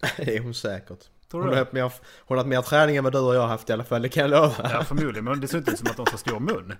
[0.16, 0.98] Det är hon säkert.
[1.30, 1.58] Tror Hon du har, det?
[1.60, 1.92] haft mer, hon
[2.28, 4.08] har haft mer träning än vad du och jag har haft i alla fall, det
[4.08, 4.70] kan jag lova.
[4.72, 5.24] Ja, förmodligen.
[5.24, 6.74] Men det ser inte ut som att de har så stor mun.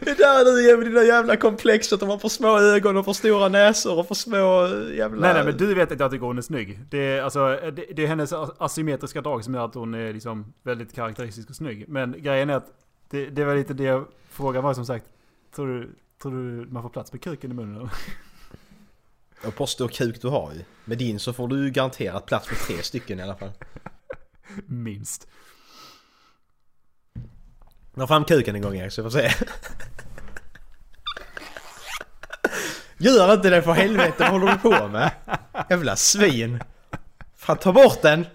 [0.00, 3.04] Det där är du med dina jävla komplex att de har för små ögon och
[3.04, 5.20] för stora näsor och för små eh, jävla...
[5.20, 6.80] Nej, nej, men du vet att jag tycker hon är snygg.
[6.90, 10.52] Det är, alltså, det, det är hennes asymmetriska drag som gör att hon är liksom
[10.62, 11.84] väldigt karaktäristisk och snygg.
[11.88, 12.66] Men grejen är att
[13.10, 15.04] det, det var lite det jag frågade var som sagt.
[15.54, 15.90] Tror du,
[16.22, 17.90] tror du man får plats med kuken i munnen eller?
[19.46, 20.64] Och på stor kuk du har ju.
[20.84, 23.52] Med din så får du ju garanterat plats för tre stycken i alla fall.
[24.66, 25.28] Minst.
[27.94, 29.30] Dra fram kuken en gång Erik så får se.
[33.02, 35.10] Gör inte det för helvete, vad håller du på med?
[35.70, 36.62] Jävla svin.
[37.36, 38.26] Fan ta bort den!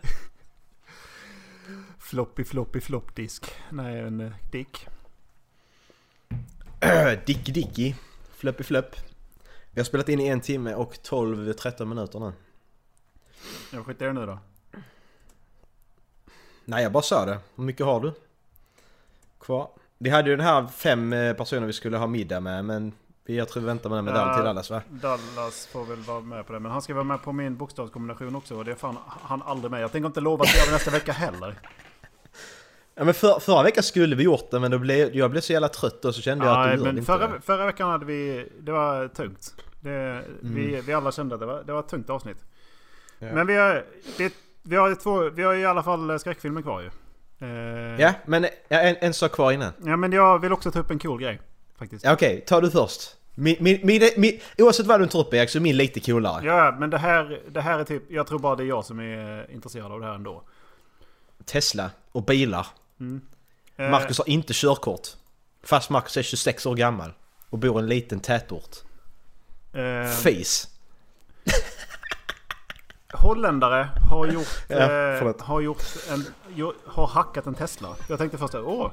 [1.99, 3.51] Floppy, floppy, floppdisk.
[3.69, 4.87] Nej, en eh, dick.
[7.25, 7.95] Dicky Dicky.
[8.37, 8.95] Fluppy Flupp.
[9.71, 12.33] Vi har spelat in i en timme och 12-13 minuter nu.
[13.71, 14.39] Jag skiter i det nu då.
[16.65, 17.39] Nej jag bara sa det.
[17.55, 18.13] Hur mycket har du?
[19.39, 19.69] Kvar?
[19.97, 22.93] Vi hade ju den här fem eh, personer vi skulle ha middag med men
[23.25, 24.35] jag tror vi väntar med den medaljen Ja.
[24.35, 24.81] till Dallas va?
[24.89, 26.59] Dallas får väl vara med på det.
[26.59, 28.55] Men han ska vara med på min bokstavskombination också.
[28.55, 29.81] Och det är fan han aldrig med.
[29.81, 31.55] Jag tänker inte lova att göra det nästa vecka heller.
[32.97, 35.53] Ja men för, förra veckan skulle vi gjort det men då blev, jag blev så
[35.53, 37.41] jävla trött då så kände jag att du men inte förra, det.
[37.41, 38.49] förra veckan hade vi...
[38.59, 39.53] Det var tungt.
[39.79, 40.85] Det, vi, Mm.
[40.85, 42.37] vi alla kände att det var, det var ett tungt avsnitt.
[43.19, 43.27] Ja.
[43.33, 43.85] Men vi har,
[44.17, 46.87] det, vi, har två, vi har i alla fall skräckfilmer kvar ju.
[47.47, 49.71] Eh, Ja men en, en sak kvar innan.
[49.85, 51.41] ja, men jag vill också ta upp en cool grej.
[51.79, 52.05] Faktiskt.
[52.05, 53.15] Ja, Okej, ta du först.
[53.35, 56.45] Min, min, min, min, oavsett vad du tar upp Erik så är min lite coolare.
[56.45, 58.03] Ja, men det här, det här är typ...
[58.11, 60.43] Jag tror bara det är jag som är intresserad av det här ändå.
[61.45, 62.67] Tesla och bilar.
[63.77, 65.07] Eh, Marcus har inte körkort.
[65.63, 67.13] Fast Marcus är 26 år gammal.
[67.49, 68.75] Och bor i en liten tätort.
[69.73, 70.67] eh, Face.
[73.15, 76.25] Holländare har gjort, Ja, eh, har gjort en,
[76.85, 77.87] har hackat en Tesla.
[78.09, 78.91] Jag tänkte först åh,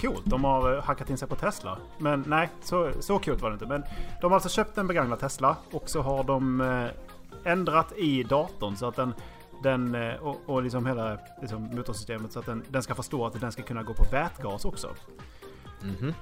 [0.00, 1.78] coolt, de har eh, hackat in sig på Tesla.
[1.98, 3.66] Men nej, så, så coolt var det inte.
[3.66, 3.82] Men
[4.20, 8.76] de har alltså köpt en begagnad Tesla och så har de eh, ändrat i datorn
[8.76, 9.14] så att den,
[9.62, 13.52] den och, och liksom hela liksom, motorsystemet så att den, den ska förstå att den
[13.52, 14.88] ska kunna gå på vätgas också.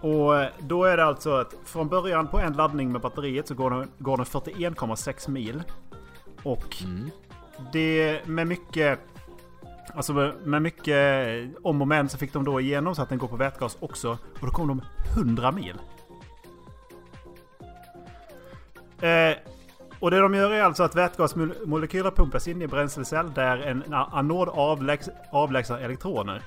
[0.00, 3.54] Och eh, då är det alltså att från början på en laddning med batteriet så
[3.54, 5.62] går den, går den 41,6 mil.
[6.42, 6.76] Och
[7.72, 8.98] det med mycket...
[9.94, 10.12] Alltså
[10.44, 10.96] med, mycket
[11.62, 14.10] om och men så fick de då igenom så att den går på vätgas också.
[14.10, 14.82] Och då kom de
[15.16, 15.74] 100 mil.
[19.00, 19.36] Eh,
[19.98, 24.48] och det de gör är alltså att vätgasmolekyler pumpas in i bränslecell där en anod
[24.48, 26.42] avlägs, avlägsnar elektroner.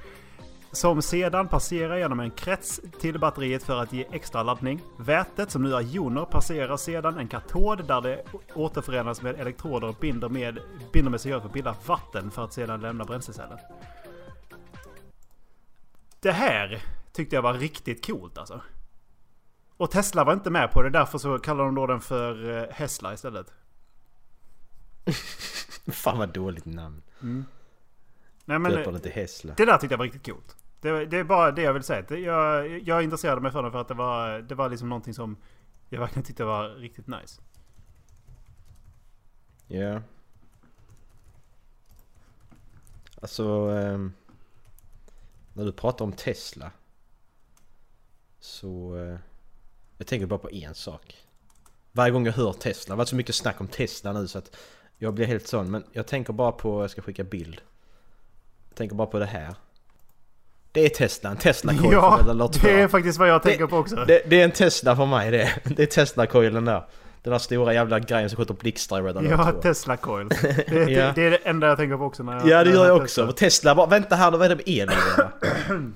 [0.71, 4.81] Som sedan passerar genom en krets till batteriet för att ge extra laddning.
[4.97, 9.95] Vätet som nu är joner passerar sedan en katod där det återförenas med elektroder och
[9.95, 10.59] binder med,
[10.93, 13.57] binder med syre för att bilda vatten för att sedan lämna bränslecellen.
[16.19, 18.61] Det här tyckte jag var riktigt coolt alltså.
[19.77, 22.75] Och Tesla var inte med på det, därför så kallar de då den för eh,
[22.75, 23.53] Hesla istället.
[25.91, 27.01] Fan vad dåligt namn.
[28.45, 29.53] Nej, men, Döper det till Hesla.
[29.57, 30.58] Det där tyckte jag var riktigt coolt.
[30.81, 32.17] Det, det är bara det jag vill säga.
[32.17, 35.37] Jag, jag intresserade mig för den för att det var, det var liksom någonting som
[35.89, 37.41] jag verkligen tyckte var riktigt nice.
[39.67, 40.01] Ja.
[43.21, 43.43] Alltså...
[43.47, 44.13] ehm,
[45.53, 46.71] när du pratar om Tesla.
[48.39, 48.97] Så...
[48.97, 49.17] eh,
[49.97, 51.17] jag tänker bara på en sak.
[51.91, 52.89] Varje gång jag hör Tesla.
[52.89, 54.55] Det har varit så mycket snack om Tesla nu så att...
[55.01, 55.71] Jag blir helt sån.
[55.71, 56.83] Men jag tänker bara på...
[56.83, 57.61] Jag ska skicka bild.
[58.69, 59.55] Jag tänker bara på det här.
[60.71, 61.29] Det är Tesla.
[61.29, 62.67] En Tesla coil Ja, från Red Alert 2.
[62.67, 63.95] det är faktiskt vad jag tänker på också.
[63.95, 65.49] Det, det är en Tesla för mig det.
[65.63, 66.83] Det är Tesla-coilen där.
[67.21, 69.61] Den där stora jävla grejen som skjuter blixtar i Red Alert Ja, 2.
[69.61, 70.27] Tesla coil.
[70.41, 71.11] Det, det, Ja.
[71.15, 72.47] det är det enda jag tänker på också när jag...
[72.47, 73.25] Ja det gör jag också.
[73.27, 74.89] Och Tesla bara, vänta här, vad är det med el?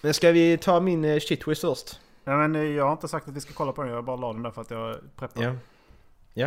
[0.00, 2.00] Men ska vi ta min eh, shitwiz först?
[2.24, 3.92] Ja, men eh, jag har inte sagt att vi ska kolla på den.
[3.92, 5.46] Jag bara la den där för att jag preppade.
[5.46, 5.54] Ja.
[6.34, 6.46] Ja.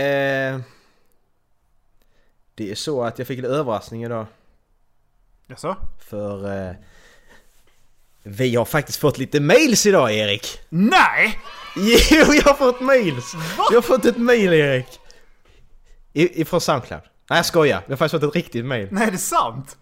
[0.00, 0.60] Eh,
[2.54, 4.26] det är så att jag fick en överraskning idag.
[5.52, 5.76] Jaså?
[5.98, 6.74] För eh,
[8.22, 10.60] vi har faktiskt fått lite mails idag Erik!
[10.68, 11.38] Nej!
[11.76, 13.34] Jo, jag har fått mails!
[13.70, 15.00] Jag har fått ett mail Erik!
[16.12, 17.02] I, ifrån Soundcloud.
[17.30, 18.88] Nej jag skojar, jag har faktiskt fått ett riktigt mail.
[18.90, 19.76] Nej, det är sant!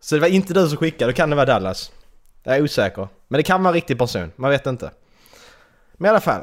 [0.00, 1.92] Så det var inte du som skickade, då kan det vara Dallas.
[2.42, 3.08] Jag är osäker.
[3.28, 4.90] Men det kan vara en riktig person, man vet inte.
[5.92, 6.42] Men i alla fall.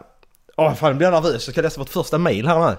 [0.55, 1.47] Åh fan, nu blir jag nervös.
[1.47, 2.75] Jag ska läsa vårt första mail här nu.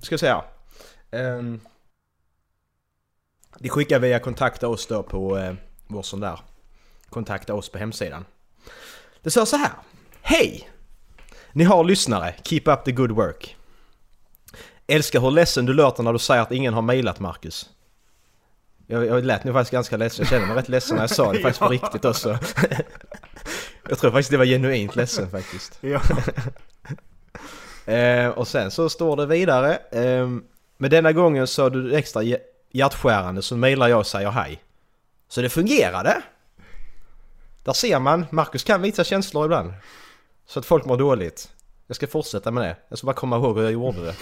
[0.00, 0.44] Ska jag säga.
[1.16, 1.60] Um,
[3.58, 5.54] de skickar via kontakta oss då på uh,
[5.86, 6.40] vår sån där.
[7.08, 8.24] Kontakta oss på hemsidan.
[9.22, 9.72] Det står så här.
[10.22, 10.70] Hej!
[11.52, 13.56] Ni har lyssnare, keep up the good work.
[14.86, 17.70] Älskar hur ledsen du låter när du säger att ingen har mejlat Marcus.
[18.86, 21.32] Jag, jag lät nu faktiskt ganska ledsen, jag känner mig rätt ledsen när jag sa
[21.32, 22.38] det faktiskt på riktigt också.
[23.88, 25.78] jag tror faktiskt det var genuint ledsen faktiskt.
[25.80, 26.00] Ja.
[27.86, 29.76] Eh, och sen så står det vidare.
[29.76, 30.28] Eh,
[30.76, 32.22] men denna gången sa du extra
[32.72, 34.62] hjärtskärande så mejlar jag och säger hej.
[35.28, 36.22] Så det fungerade!
[37.64, 39.72] Där ser man, Marcus kan visa känslor ibland.
[40.46, 41.50] Så att folk mår dåligt.
[41.86, 42.76] Jag ska fortsätta med det.
[42.88, 44.14] Jag ska bara komma ihåg hur jag gjorde det.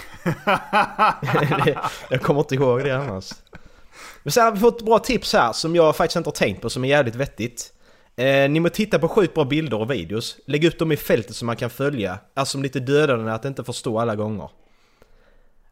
[2.10, 3.32] jag kommer inte ihåg det annars.
[4.22, 6.70] Men sen har vi fått bra tips här som jag faktiskt inte har tänkt på
[6.70, 7.72] som är jävligt vettigt.
[8.16, 10.36] Eh, ni må titta på sjukt bra bilder och videos.
[10.46, 12.18] Lägg upp dem i fältet som man kan följa.
[12.34, 14.50] Alltså som lite dödande att inte förstå alla gånger.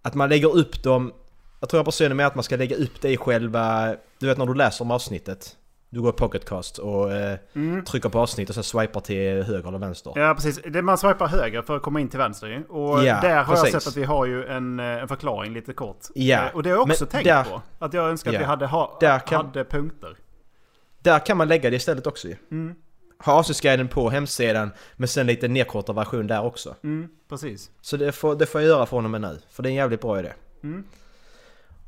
[0.03, 1.12] Att man lägger upp dem...
[1.61, 3.94] Jag tror jag personligen med att man ska lägga upp det i själva...
[4.18, 5.57] Du vet när du läser om avsnittet.
[5.90, 7.38] Du går i pocketcast och eh,
[7.86, 10.12] trycker på avsnitt och sen swipar till höger eller vänster.
[10.16, 12.64] Ja precis, man swipar höger för att komma in till vänster ju.
[12.64, 13.72] Och Ja, där har precis.
[13.72, 15.98] jag sett att vi har ju en, eh, en förklaring lite kort.
[16.14, 17.62] Ja, Eh, Och det har jag också men tänkt där- på.
[17.78, 18.38] Att jag önskar att Ja.
[18.40, 20.16] vi hade, ha, Där kan- hade punkter.
[20.98, 22.36] Där kan man lägga det istället också ju.
[23.25, 26.77] Ha avsnittsguiden på hemsidan men sen lite nedkortad version där också.
[26.83, 27.70] Mm, precis.
[27.81, 29.41] Så det får, det får jag göra från och med nu.
[29.51, 30.33] För det är en jävligt bra idé.
[30.62, 30.85] Mm.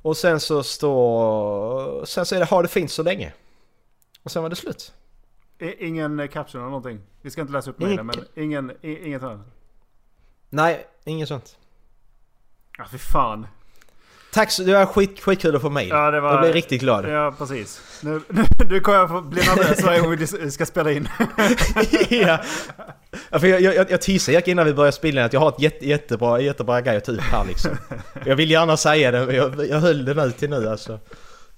[0.03, 2.05] Och sen så står...
[2.05, 3.33] Sen så är det ha det fint så länge.
[4.23, 4.93] Och sen var det slut.
[5.79, 7.01] Ingen caption eller någonting.
[7.23, 9.47] Vi ska inte läsa upp mejlen men ingen, inget annat.
[10.51, 11.59] Nej, inget sånt.
[12.79, 13.47] Ja fy fan.
[14.35, 15.89] Tack så det var skit, skitkul att få mail.
[15.89, 17.09] Ja, det var- Jag blev riktigt glad.
[17.09, 18.01] Ja precis.
[18.03, 18.21] Nu,
[18.69, 21.09] nu, kommer jag bli nervös varje gång vi ska spela in.
[22.11, 22.39] ja.
[23.31, 25.49] Ja, för jag, jag, jag teasade Erik innan vi började spela in att jag har
[25.49, 27.71] ett jätte, jättebra, jättebra grej att ta upp här liksom.
[28.25, 30.99] Jag vill gärna säga det men jag, jag höll den ut till nu alltså.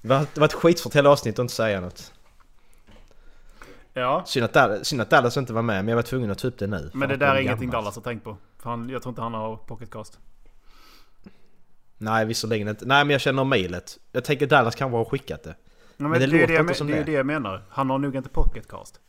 [0.03, 2.13] Det var, det var ett skitsvårt hela avsnitt att inte säga något.
[3.95, 4.23] Ja.
[4.27, 6.49] Synd att, Dallas, synd att Dallas inte var med men jag var tvungen att ta
[6.49, 6.91] upp det nu.
[6.95, 7.85] Men det där är ingenting gammalt.
[7.85, 8.37] Dallas har tänkt på.
[8.63, 10.19] För han, jag tror inte han har pocketcast.
[11.99, 12.87] Nej visserligen inte.
[12.87, 13.99] Nej men jag känner mailet.
[14.13, 15.55] Jag tänker Dallas kanske har skickat det.
[15.97, 17.05] Ja, men det det, är låter det, jag, inte men- som det är det.
[17.05, 17.63] det jag menar.
[17.69, 19.01] Han har nog inte pocketcast.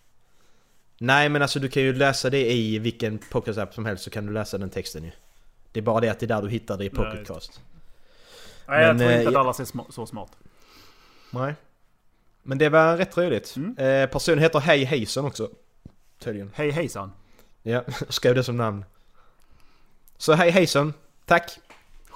[0.98, 4.26] Nej men alltså du kan ju läsa det i vilken podcast-app som helst så kan
[4.26, 5.12] du läsa den texten ju.
[5.72, 7.62] Det är bara det att det är där du hittar det i Pocketcast.
[8.68, 9.32] Nej jag Men, tror eh, inte ja.
[9.32, 10.32] Dallas är sma- så smart.
[11.32, 11.56] Nej.
[12.44, 13.56] Men det var rätt roligt.
[13.56, 13.78] Mm.
[13.78, 15.50] Eh, personen heter Hej Hejson också.
[16.20, 16.52] Tydligen.
[16.54, 17.12] Hej hejsan.
[17.64, 18.86] Ja, skrev det som namn.
[20.18, 20.94] Så hej hejsan,
[21.26, 21.60] tack!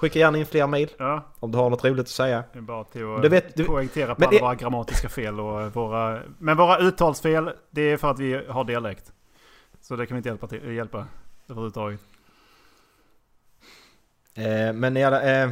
[0.02, 2.44] Skicka gärna in fler mail Ja, om du har något roligt att säga.
[2.52, 5.40] det är bara till att Du vet- du- poängtera på alla det- våra grammatiska fel
[5.40, 6.22] och våra...
[6.38, 9.12] Men våra uttalsfel, det är för att vi har dialekt.
[9.80, 11.06] Så det kan vi inte hjälpa, till, hjälpa
[11.48, 12.00] överhuvudtaget.
[14.34, 15.50] Eh, men alla, eh,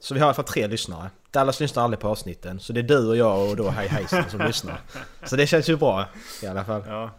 [0.00, 1.10] så vi har i alla fall tre lyssnare.
[1.30, 2.60] Dallas lyssnar aldrig på avsnitten.
[2.60, 4.80] Så det är du och jag och då hej hejsan som lyssnar.
[5.24, 6.04] Så det känns ju bra
[6.42, 6.82] i alla fall.
[6.86, 7.10] Ja,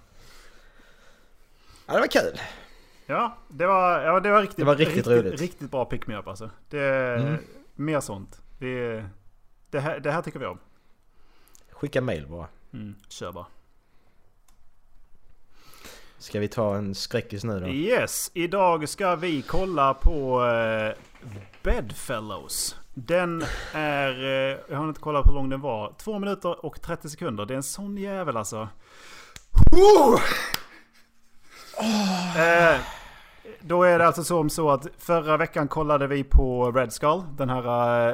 [1.88, 2.40] Ja, det var kul.
[3.12, 5.42] Ja, det, var, ja det var riktigt, Det var riktigt roligt.
[5.42, 6.50] Riktigt bra pick me up alltså.
[6.70, 7.38] Det, Mm.
[7.76, 8.42] Mer sånt.
[8.60, 9.06] Det,
[9.70, 10.60] det, här, det här tycker vi om.
[11.72, 12.48] Skicka mail bara.
[12.74, 13.46] Mm, kör bara.
[16.18, 17.68] Ska vi ta en skräckis nu då?
[17.68, 20.94] Yes, idag ska vi kolla på eh,
[21.64, 22.76] Bedfellows.
[22.94, 23.44] Den
[23.74, 27.46] är, eh, jag har inte kollat hur lång den var, 2 minuter och 30 sekunder.
[27.46, 28.68] Det är en sån jävel alltså.
[32.38, 32.80] Eh,
[33.62, 37.24] då är det alltså som så att förra veckan kollade vi på Red Skull.
[37.38, 38.10] Den här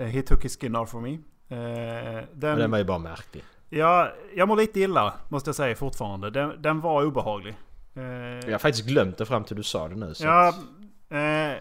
[0.00, 1.12] uh, his skin off for me.
[1.12, 3.44] Eh, Men den var ju bara märklig.
[3.68, 6.30] ja, jag mår lite illa måste jag säga fortfarande.
[6.30, 7.54] Den, den var obehaglig.
[7.94, 10.14] Eh, Jag har faktiskt glömt det fram till du sa det nu.
[10.14, 10.24] Så.
[10.24, 10.48] Ja,
[11.18, 11.56] eh,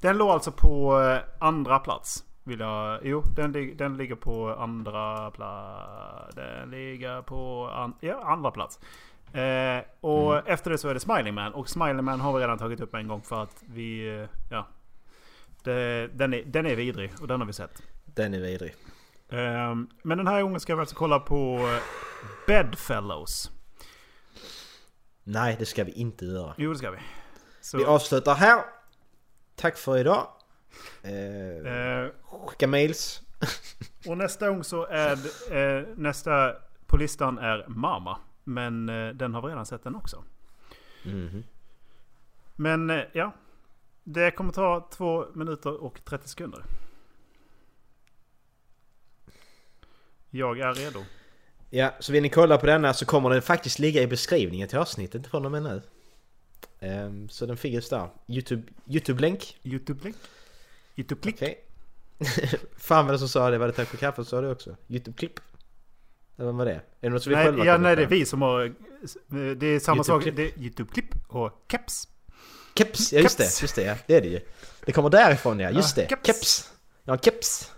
[0.00, 1.00] den låg alltså på
[1.38, 2.24] andra plats.
[2.46, 6.34] Vill jag, jo, den, den ligger på andra plats.
[6.34, 8.78] Den ligger på an, ja, andra plats.
[9.40, 11.54] Eh, och efter det så är det Smiling Man.
[11.54, 14.18] Och Smiling Man har vi redan tagit upp en gång för att vi...
[14.20, 14.68] eh, Ja.
[15.62, 17.82] Det, den, är, den är vidrig och den har vi sett.
[18.04, 18.74] Den är vidrig.
[19.28, 21.82] Eh, men den här gången ska vi alltså kolla på eh,
[22.46, 23.50] Bedfellows.
[25.24, 26.54] Nej, det ska vi inte göra.
[26.56, 26.98] Jo, det ska vi.
[27.60, 28.62] Så, Vi avslutar här.
[29.56, 30.26] Tack för idag.
[31.02, 33.20] Eh, eh, skicka mails.
[34.08, 35.12] Och nästa gång så är
[35.56, 36.52] eh, nästa
[36.86, 38.18] på listan är Mama.
[38.44, 40.24] Men eh, den har vi redan sett den också.
[41.04, 41.44] Mhm.
[42.56, 43.32] Men eh, ja.
[44.06, 46.64] Det kommer ta två minuter och 30 sekunder.
[50.30, 51.04] Jag är redo.
[51.70, 54.78] Ja, så vill ni kolla på denna så kommer den faktiskt ligga i beskrivningen till
[54.78, 55.82] avsnittet från och med nu.
[56.80, 58.08] Ehm, så den finns där.
[58.26, 59.58] Youtube, Youtube-länk.
[59.62, 60.16] Youtube-länk.
[60.96, 61.34] Youtube-klick.
[61.34, 61.64] Okej.
[62.76, 64.76] Fan vad det som sa det, var det tack för kaffet sa du också?
[64.88, 65.40] Youtube-klipp?
[66.36, 66.72] Vad var det?
[66.72, 68.74] Är det något som vi Nej, själva ja, nej, det är vi som har...
[69.54, 70.24] Det är samma sak.
[70.24, 72.08] Det är Youtube-klipp och keps.
[72.74, 73.58] Keps, ja just Keps.
[73.58, 73.94] det, just det ja.
[74.06, 74.40] Det är det ju.
[74.86, 76.08] Det kommer därifrån ja, just Ja, det.
[76.08, 76.26] keps.
[76.26, 76.72] Keps.
[77.04, 77.72] Ja, keps.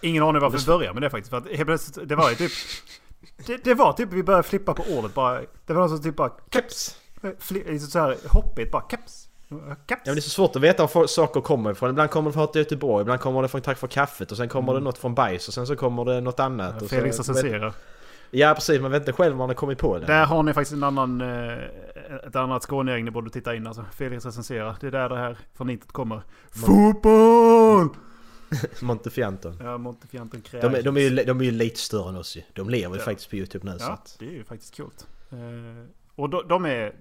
[0.00, 1.30] Ingen aning varför vi började med det faktiskt.
[1.30, 2.52] För att helt plötsligt, det var ju typ...
[3.46, 5.40] Det, det var typ, vi började flippa på ordet bara.
[5.66, 6.32] Det var någon som typ bara...
[6.50, 6.96] Keps.
[7.38, 9.28] Fli, så här hoppigt bara keps.
[9.86, 11.90] Ja men det är så svårt att veta var saker kommer ifrån.
[11.90, 14.74] Ibland kommer det från Göteborg, ibland kommer det från Tack för kaffet och sen kommer
[14.74, 16.80] det något från bajs och sen så kommer det något annat.
[16.80, 17.72] så- Felix recenserar.
[18.34, 20.06] Ja precis, man vet inte själv man har kommit på det.
[20.06, 21.20] Där har ni faktiskt en annan...
[21.20, 21.58] eh,
[22.26, 23.84] Ett annat skånegäng ni borde titta in alltså.
[23.92, 24.76] Felix recenserar.
[24.80, 26.22] Det är där det här från intet kommer.
[26.50, 27.88] Fotboll!
[28.82, 29.58] Montefianton.
[29.62, 30.62] Ja, Montefianten krävs.
[30.62, 32.42] De, är- de, är ju, de är ju lite större än oss ju.
[32.52, 33.04] De lever ju Ja.
[33.04, 34.16] faktiskt på Youtube nu så Ja, att...
[34.18, 34.86] det är ju faktiskt kul.
[35.30, 35.38] Eh,
[36.14, 36.92] och de, de är...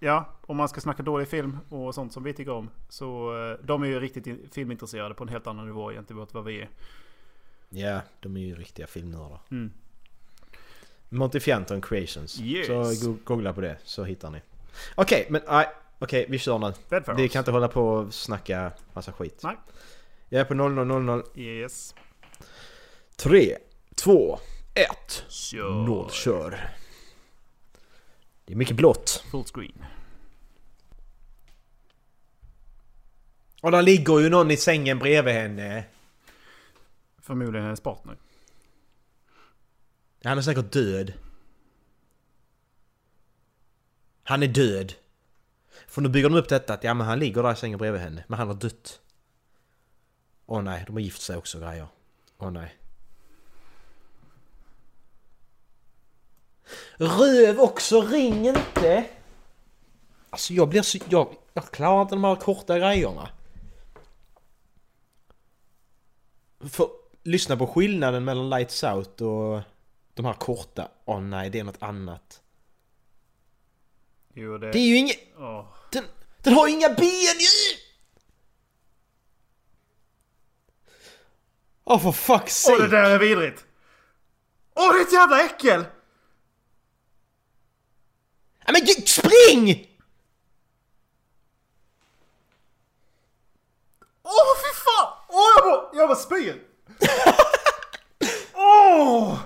[0.00, 2.70] Ja, om man ska snacka dålig film och sånt som vi tycker om.
[2.88, 6.44] Så eh, de är ju riktigt in- filmintresserade på en helt annan nivå gentemot vad
[6.44, 6.68] vi är.
[7.68, 9.40] Ja, de är ju riktiga filmnördar.
[9.50, 9.70] Mm.
[11.08, 12.40] Montefianton Creations.
[12.40, 12.66] Yes.
[13.00, 14.40] Så go- googla på det så hittar ni.
[14.94, 15.66] Okej, men nej.
[15.98, 16.72] Okej, vi kör nu.
[17.16, 19.40] Vi kan inte hålla på och snacka massa skit.
[19.44, 19.56] Nej.
[20.28, 21.22] Jag är på 0000.
[21.34, 21.94] Yes.
[23.16, 23.56] 3,
[23.96, 24.38] 2,
[24.74, 25.24] 1.
[25.28, 25.70] Kör.
[25.70, 26.70] Noll kör.
[28.48, 29.24] Det är mycket blått.
[29.30, 29.84] Full screen.
[33.62, 35.84] Och där ligger ju någon i sängen bredvid henne.
[37.18, 38.16] Förmodligen hennes partner.
[40.24, 41.12] Han är säkert död.
[44.22, 44.92] Han är död.
[45.86, 48.00] För nu bygger de upp detta att ja men han ligger där i sängen bredvid
[48.00, 48.24] henne.
[48.28, 49.00] Men han har dött.
[50.46, 51.88] Åh nej, de har gift sig också grejer.
[52.38, 52.78] Åh nej.
[56.96, 59.04] Röv också, ring inte!
[60.30, 60.98] Alltså jag blir så...
[61.08, 63.28] Jag, jag klarar inte de här korta grejerna.
[66.70, 66.88] För
[67.22, 69.60] lyssna på skillnaden mellan Lights Out och
[70.14, 70.88] de här korta.
[71.04, 72.42] Åh nej, det är något annat.
[74.34, 74.72] Jo, det...
[74.72, 75.18] Det är ju inget...
[75.36, 75.64] Åh.
[75.92, 76.04] Den,
[76.38, 77.78] den har ju inga ben ju!
[81.84, 82.82] Åh för fuck's Åh, sake!
[82.82, 83.64] det där är vidrigt!
[84.74, 85.84] Åh, det är ett jävla äckel!
[88.72, 89.86] Men gud, spring!
[94.22, 95.12] Åh, fy fan!
[95.28, 96.62] Åh, jag bara, jag bara spyr!
[98.54, 99.38] Åh!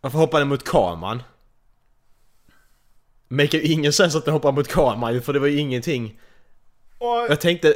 [0.00, 1.22] Varför hoppar den mot kameran?
[3.28, 6.20] Make ju ingen sens att den hoppar mot kameran för det var ju ingenting.
[7.28, 7.74] Jag tänkte...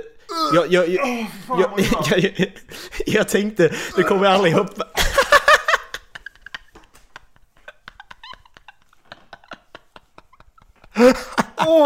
[0.55, 2.53] Jag, jag, jag, jag, jag, jag,
[3.07, 4.87] jag tänkte, det kommer aldrig hoppa...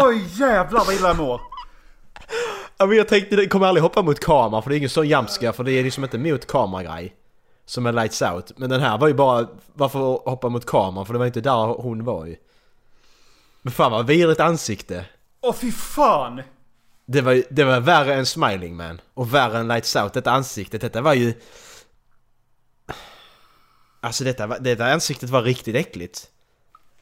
[0.01, 1.41] Oj jävlar vad illa jag mår.
[2.77, 5.07] Ja, men jag tänkte det kommer aldrig hoppa mot kamera för det är ingen sån
[5.07, 7.15] jamska för det är liksom inte mot kameragrej.
[7.65, 8.51] Som är lights out.
[8.57, 11.65] Men den här var ju bara varför hoppa mot kameran för det var inte där
[11.65, 12.35] hon var ju.
[13.61, 15.05] Men fan vad vidrigt ansikte.
[15.41, 16.41] Åh fy fan!
[17.05, 19.01] Det var, det var värre än Smiling Man.
[19.13, 20.13] Och värre än Lights Out.
[20.13, 21.33] Detta ansiktet, detta var ju...
[24.01, 26.29] Alltså detta, detta ansiktet var riktigt äckligt.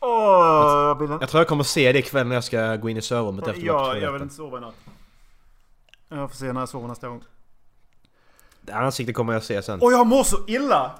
[0.04, 1.22] Åh, jag.
[1.22, 3.62] Jag tror jag kommer se det ikväll när jag ska gå in i sovrummet efter
[3.62, 4.76] Ja, jag vill inte sova i natt.
[6.10, 7.24] Jag får se när jag sover nästa gång.
[8.62, 9.82] Det ansiktet kommer jag se sen.
[9.82, 10.92] Och jag mår så illa!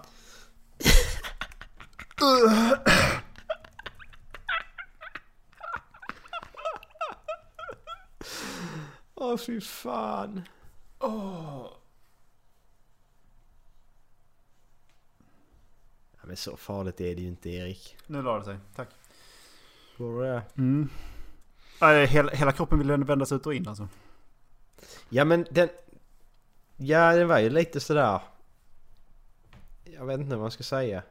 [9.16, 10.42] Åh fy fan.
[16.22, 17.98] Ja, men så farligt är det ju inte Erik.
[18.08, 18.90] Nu la det sig, tack.
[19.98, 20.44] Du det?
[21.82, 23.88] Nej, hela, hela kroppen vill vändas ut och in alltså.
[25.10, 25.70] Ja men den...
[26.78, 28.20] Ja den var ju lite sådär...
[29.84, 31.04] Jag vet inte vad man ska säga.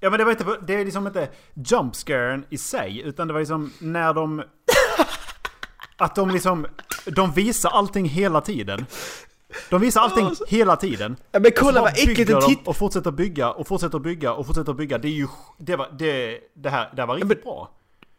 [0.00, 3.00] Ja men det var inte, det är liksom inte jump scaren i sig.
[3.00, 4.42] Utan det var liksom när de...
[5.96, 6.66] Att de liksom...
[7.06, 8.86] De visar allting hela tiden.
[9.70, 11.16] De visar allting hela tiden.
[11.32, 12.68] Ja men kolla vad äckligt de tittar!
[12.68, 14.98] Och fortsätter bygga och fortsätter bygga och fortsätter bygga.
[14.98, 15.28] Det är ju...
[15.58, 15.88] Det var...
[15.98, 17.70] Det, det här, det här var riktigt men- bra.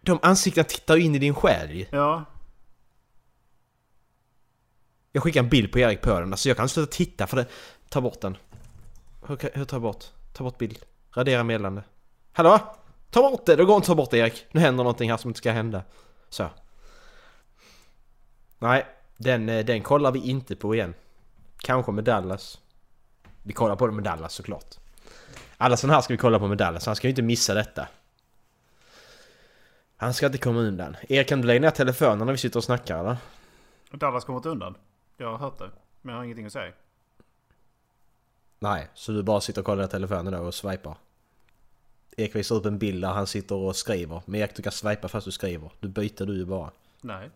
[0.02, 1.86] De ansiktena tittar ju in i din själ.
[1.89, 2.26] Ja.
[5.12, 7.38] Jag skickar en bild på Erik på den, alltså jag kan inte sluta titta för
[7.38, 7.45] det...
[7.89, 8.38] Ta bort den.
[9.28, 10.06] Hur, hur tar jag bort?
[10.34, 10.80] Ta bort bild.
[11.14, 11.84] Radera meddelande.
[12.32, 12.60] Hallå?
[13.10, 13.56] Ta bort det!
[13.56, 14.45] Det går inte att ta bort det Erik.
[14.52, 15.84] Nu händer någonting här som inte ska hända.
[16.30, 16.49] Så.
[18.60, 18.86] Nej,
[19.18, 20.93] den, eh, den kollar vi inte på igen.
[21.62, 22.59] Kanske med Dallas.
[23.43, 24.76] Vi kollar på det med Dallas såklart.
[25.57, 27.88] Alla sådana här ska vi kolla på med Dallas, han ska ju inte missa detta.
[29.97, 30.95] Han ska inte komma undan.
[31.09, 33.18] Erik kan du lägga ner telefonen när vi sitter och snackar eller?
[33.91, 34.76] Dallas kommer inte undan.
[35.18, 35.70] Jag har hört det.
[36.01, 36.74] Men jag har ingenting att säga.
[38.59, 40.97] Nej, så du bara sitter och kollar telefonen då och swipar?
[42.18, 44.22] Erik visar upp en bild där han sitter och skriver.
[44.26, 45.72] Men Erik du kan swipa fast du skriver.
[45.80, 46.72] Du byter du ju bara.
[47.01, 47.30] Nej.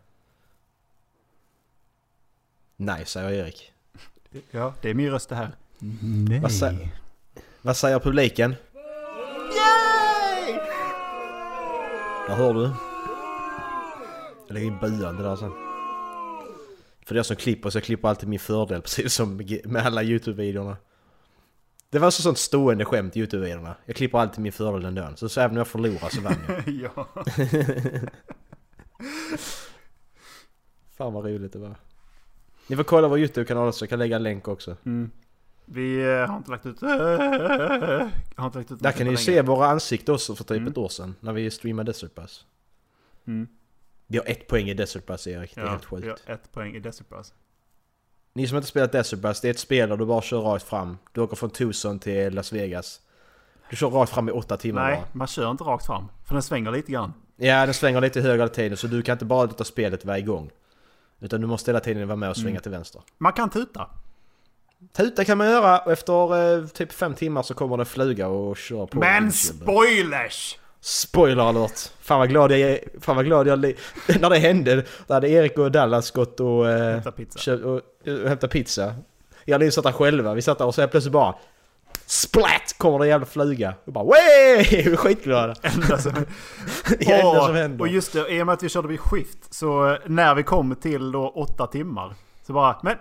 [2.76, 3.75] Nej, säger Erik.
[4.52, 5.52] Ja, det är min röst det här.
[6.42, 6.88] Vad, sä-
[7.62, 8.56] vad säger publiken?
[9.56, 10.54] Yay!
[12.28, 12.62] Där hör du.
[14.48, 15.52] Jag lägger in buande där sen.
[17.06, 20.78] För jag som klipper så jag klipper alltid min fördel precis som med alla YouTube-videorna.
[21.90, 23.76] Det var så sånt stående skämt i YouTube-videorna.
[23.86, 25.10] Jag klipper alltid min fördel ändå.
[25.16, 26.68] Så, så även om jag förlorar så vann jag.
[26.96, 27.08] ja.
[30.98, 31.76] Fan vad roligt det var.
[32.68, 34.76] Ni får kolla vår YouTube-kanal så jag kan lägga en länk också.
[35.66, 36.82] Vi eh, har inte lagt ut...
[38.36, 39.18] har inte lagt ut Där kan ni länge.
[39.18, 41.16] se våra ansikten också för typ ett år sedan.
[41.20, 42.46] När vi streamade Desert Bus.
[43.28, 43.48] Mm.
[44.08, 45.56] Vi har ett poäng i Desert Bus Erik.
[45.56, 46.24] Det är Ja, helt vi sjukt.
[46.28, 47.34] har ett poäng i Desert Bus.
[48.34, 50.66] Ni som inte spelat Desert Bus, det är ett spel där du bara kör rakt
[50.66, 50.98] fram.
[51.12, 53.02] Du åker från Tucson till Las Vegas.
[53.70, 55.08] Du kör rakt fram i åtta timmar Nej, bara.
[55.14, 56.06] man kör inte rakt fram.
[56.28, 57.14] För den svänger lite grann.
[57.36, 60.20] Ja, den svänger lite högre hela tiden så du kan inte bara låta spelet vara
[60.20, 60.50] igång.
[61.26, 62.62] Utan du måste hela tiden vara med och svänga Mm.
[62.62, 63.02] till vänster.
[63.18, 63.88] Man kan tuta.
[64.98, 68.58] Tuta kan man göra och efter eh, typ fem timmar så kommer det fluga och
[68.58, 68.98] kör på.
[69.00, 70.58] Men spoilers!
[70.82, 71.80] Spoiler alert!
[72.02, 73.60] Fan vad glad jag är, fan vad glad jag
[74.20, 77.40] När det hände, då hade Erik och Dallas gått och, eh, Hämta pizza.
[77.40, 77.76] köpt, och,
[78.24, 78.96] och hämtat pizza.
[79.46, 81.36] Jag och Linn satt där själva, vi satt där och så plötsligt bara
[82.06, 82.76] Splat!
[82.78, 83.74] Kommer det en jävla fluga.
[83.86, 84.64] Och bara Wey!
[84.84, 85.56] Vi är skitglada.
[85.62, 86.14] Enda som,
[87.00, 87.82] Det enda som händer.
[87.82, 89.54] och just det, i och med att vi körde vid skift.
[89.54, 92.16] Så eh, när vi kom till då åtta timmar.
[92.44, 92.98] Så bara, men...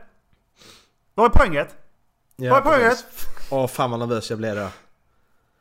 [1.14, 1.76] Vad är poänget?
[2.36, 3.04] Ja, vad är poänget?
[3.50, 4.68] Åh fan vad nervös jag blev då.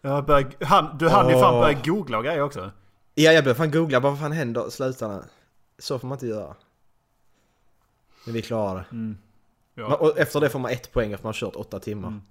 [0.01, 2.71] Jag började, han, du hann ju fan börja googla och grejer också.
[3.15, 4.69] Ja jag började fan googla, bara, vad fan händer?
[4.69, 5.23] Sluta nu.
[5.79, 6.55] Så får man inte göra.
[8.25, 8.95] Men vi klarade det.
[8.95, 9.17] Mm.
[9.75, 9.95] Ja.
[9.95, 12.21] Och efter det får man ett poäng efter man har kört åtta timmar.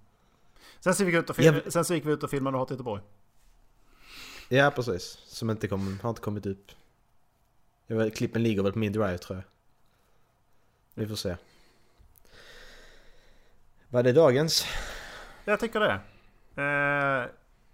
[0.85, 1.71] Sen, så gick vi ut och film, Ja.
[1.71, 3.03] sen så gick vi ut och filmade Hat Göteborg.
[4.49, 5.19] Ja precis.
[5.27, 6.73] Som inte kom, har inte kommit upp.
[7.87, 9.45] Jag vet, klippen ligger väl på min drive tror jag.
[10.95, 11.37] Vi får se.
[13.89, 14.67] Var det dagens?
[15.45, 16.01] Jag tycker det.
[16.63, 17.27] Eh,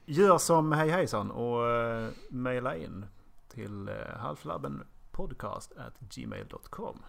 [0.07, 3.07] gör som Hej Hejsan och eh, mejla in
[3.49, 7.03] till eh, halflabbenpodcast@gmail.com.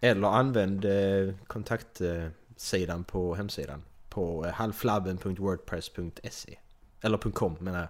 [0.00, 3.82] Eller använd eh, kontaktsidan på hemsidan.
[4.10, 6.58] På eh, halflabben.wordpress.se.
[7.00, 7.88] Eller .com menar jag.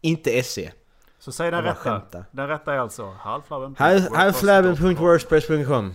[0.00, 0.72] Inte .se.
[1.18, 2.24] Så säg den rätta.
[2.30, 3.76] Den rätta är alltså halvflabben.
[3.78, 5.94] Halflabben.wordpress.com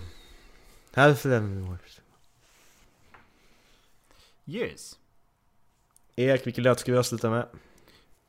[0.94, 1.78] Halflabben.
[4.46, 5.00] Yes.
[6.16, 7.48] Erik, vilken låt ska vi avsluta med?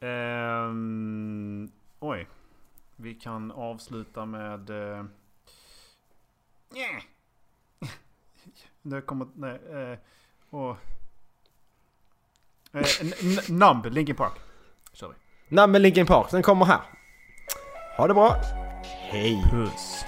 [0.01, 1.71] Ehm,
[2.01, 2.29] oj.
[2.97, 4.71] Vi kan avsluta med...
[6.71, 7.03] Uh,
[8.83, 9.29] det kommer...
[9.35, 9.59] Nej.
[10.53, 10.77] Uh, uh,
[13.49, 14.33] Numb, Linkin Park.
[15.01, 15.07] Vi.
[15.49, 16.81] Namn med Linkin Park, den kommer här.
[17.97, 18.37] Ha det bra.
[19.11, 19.45] Hej.
[19.51, 20.05] Puss.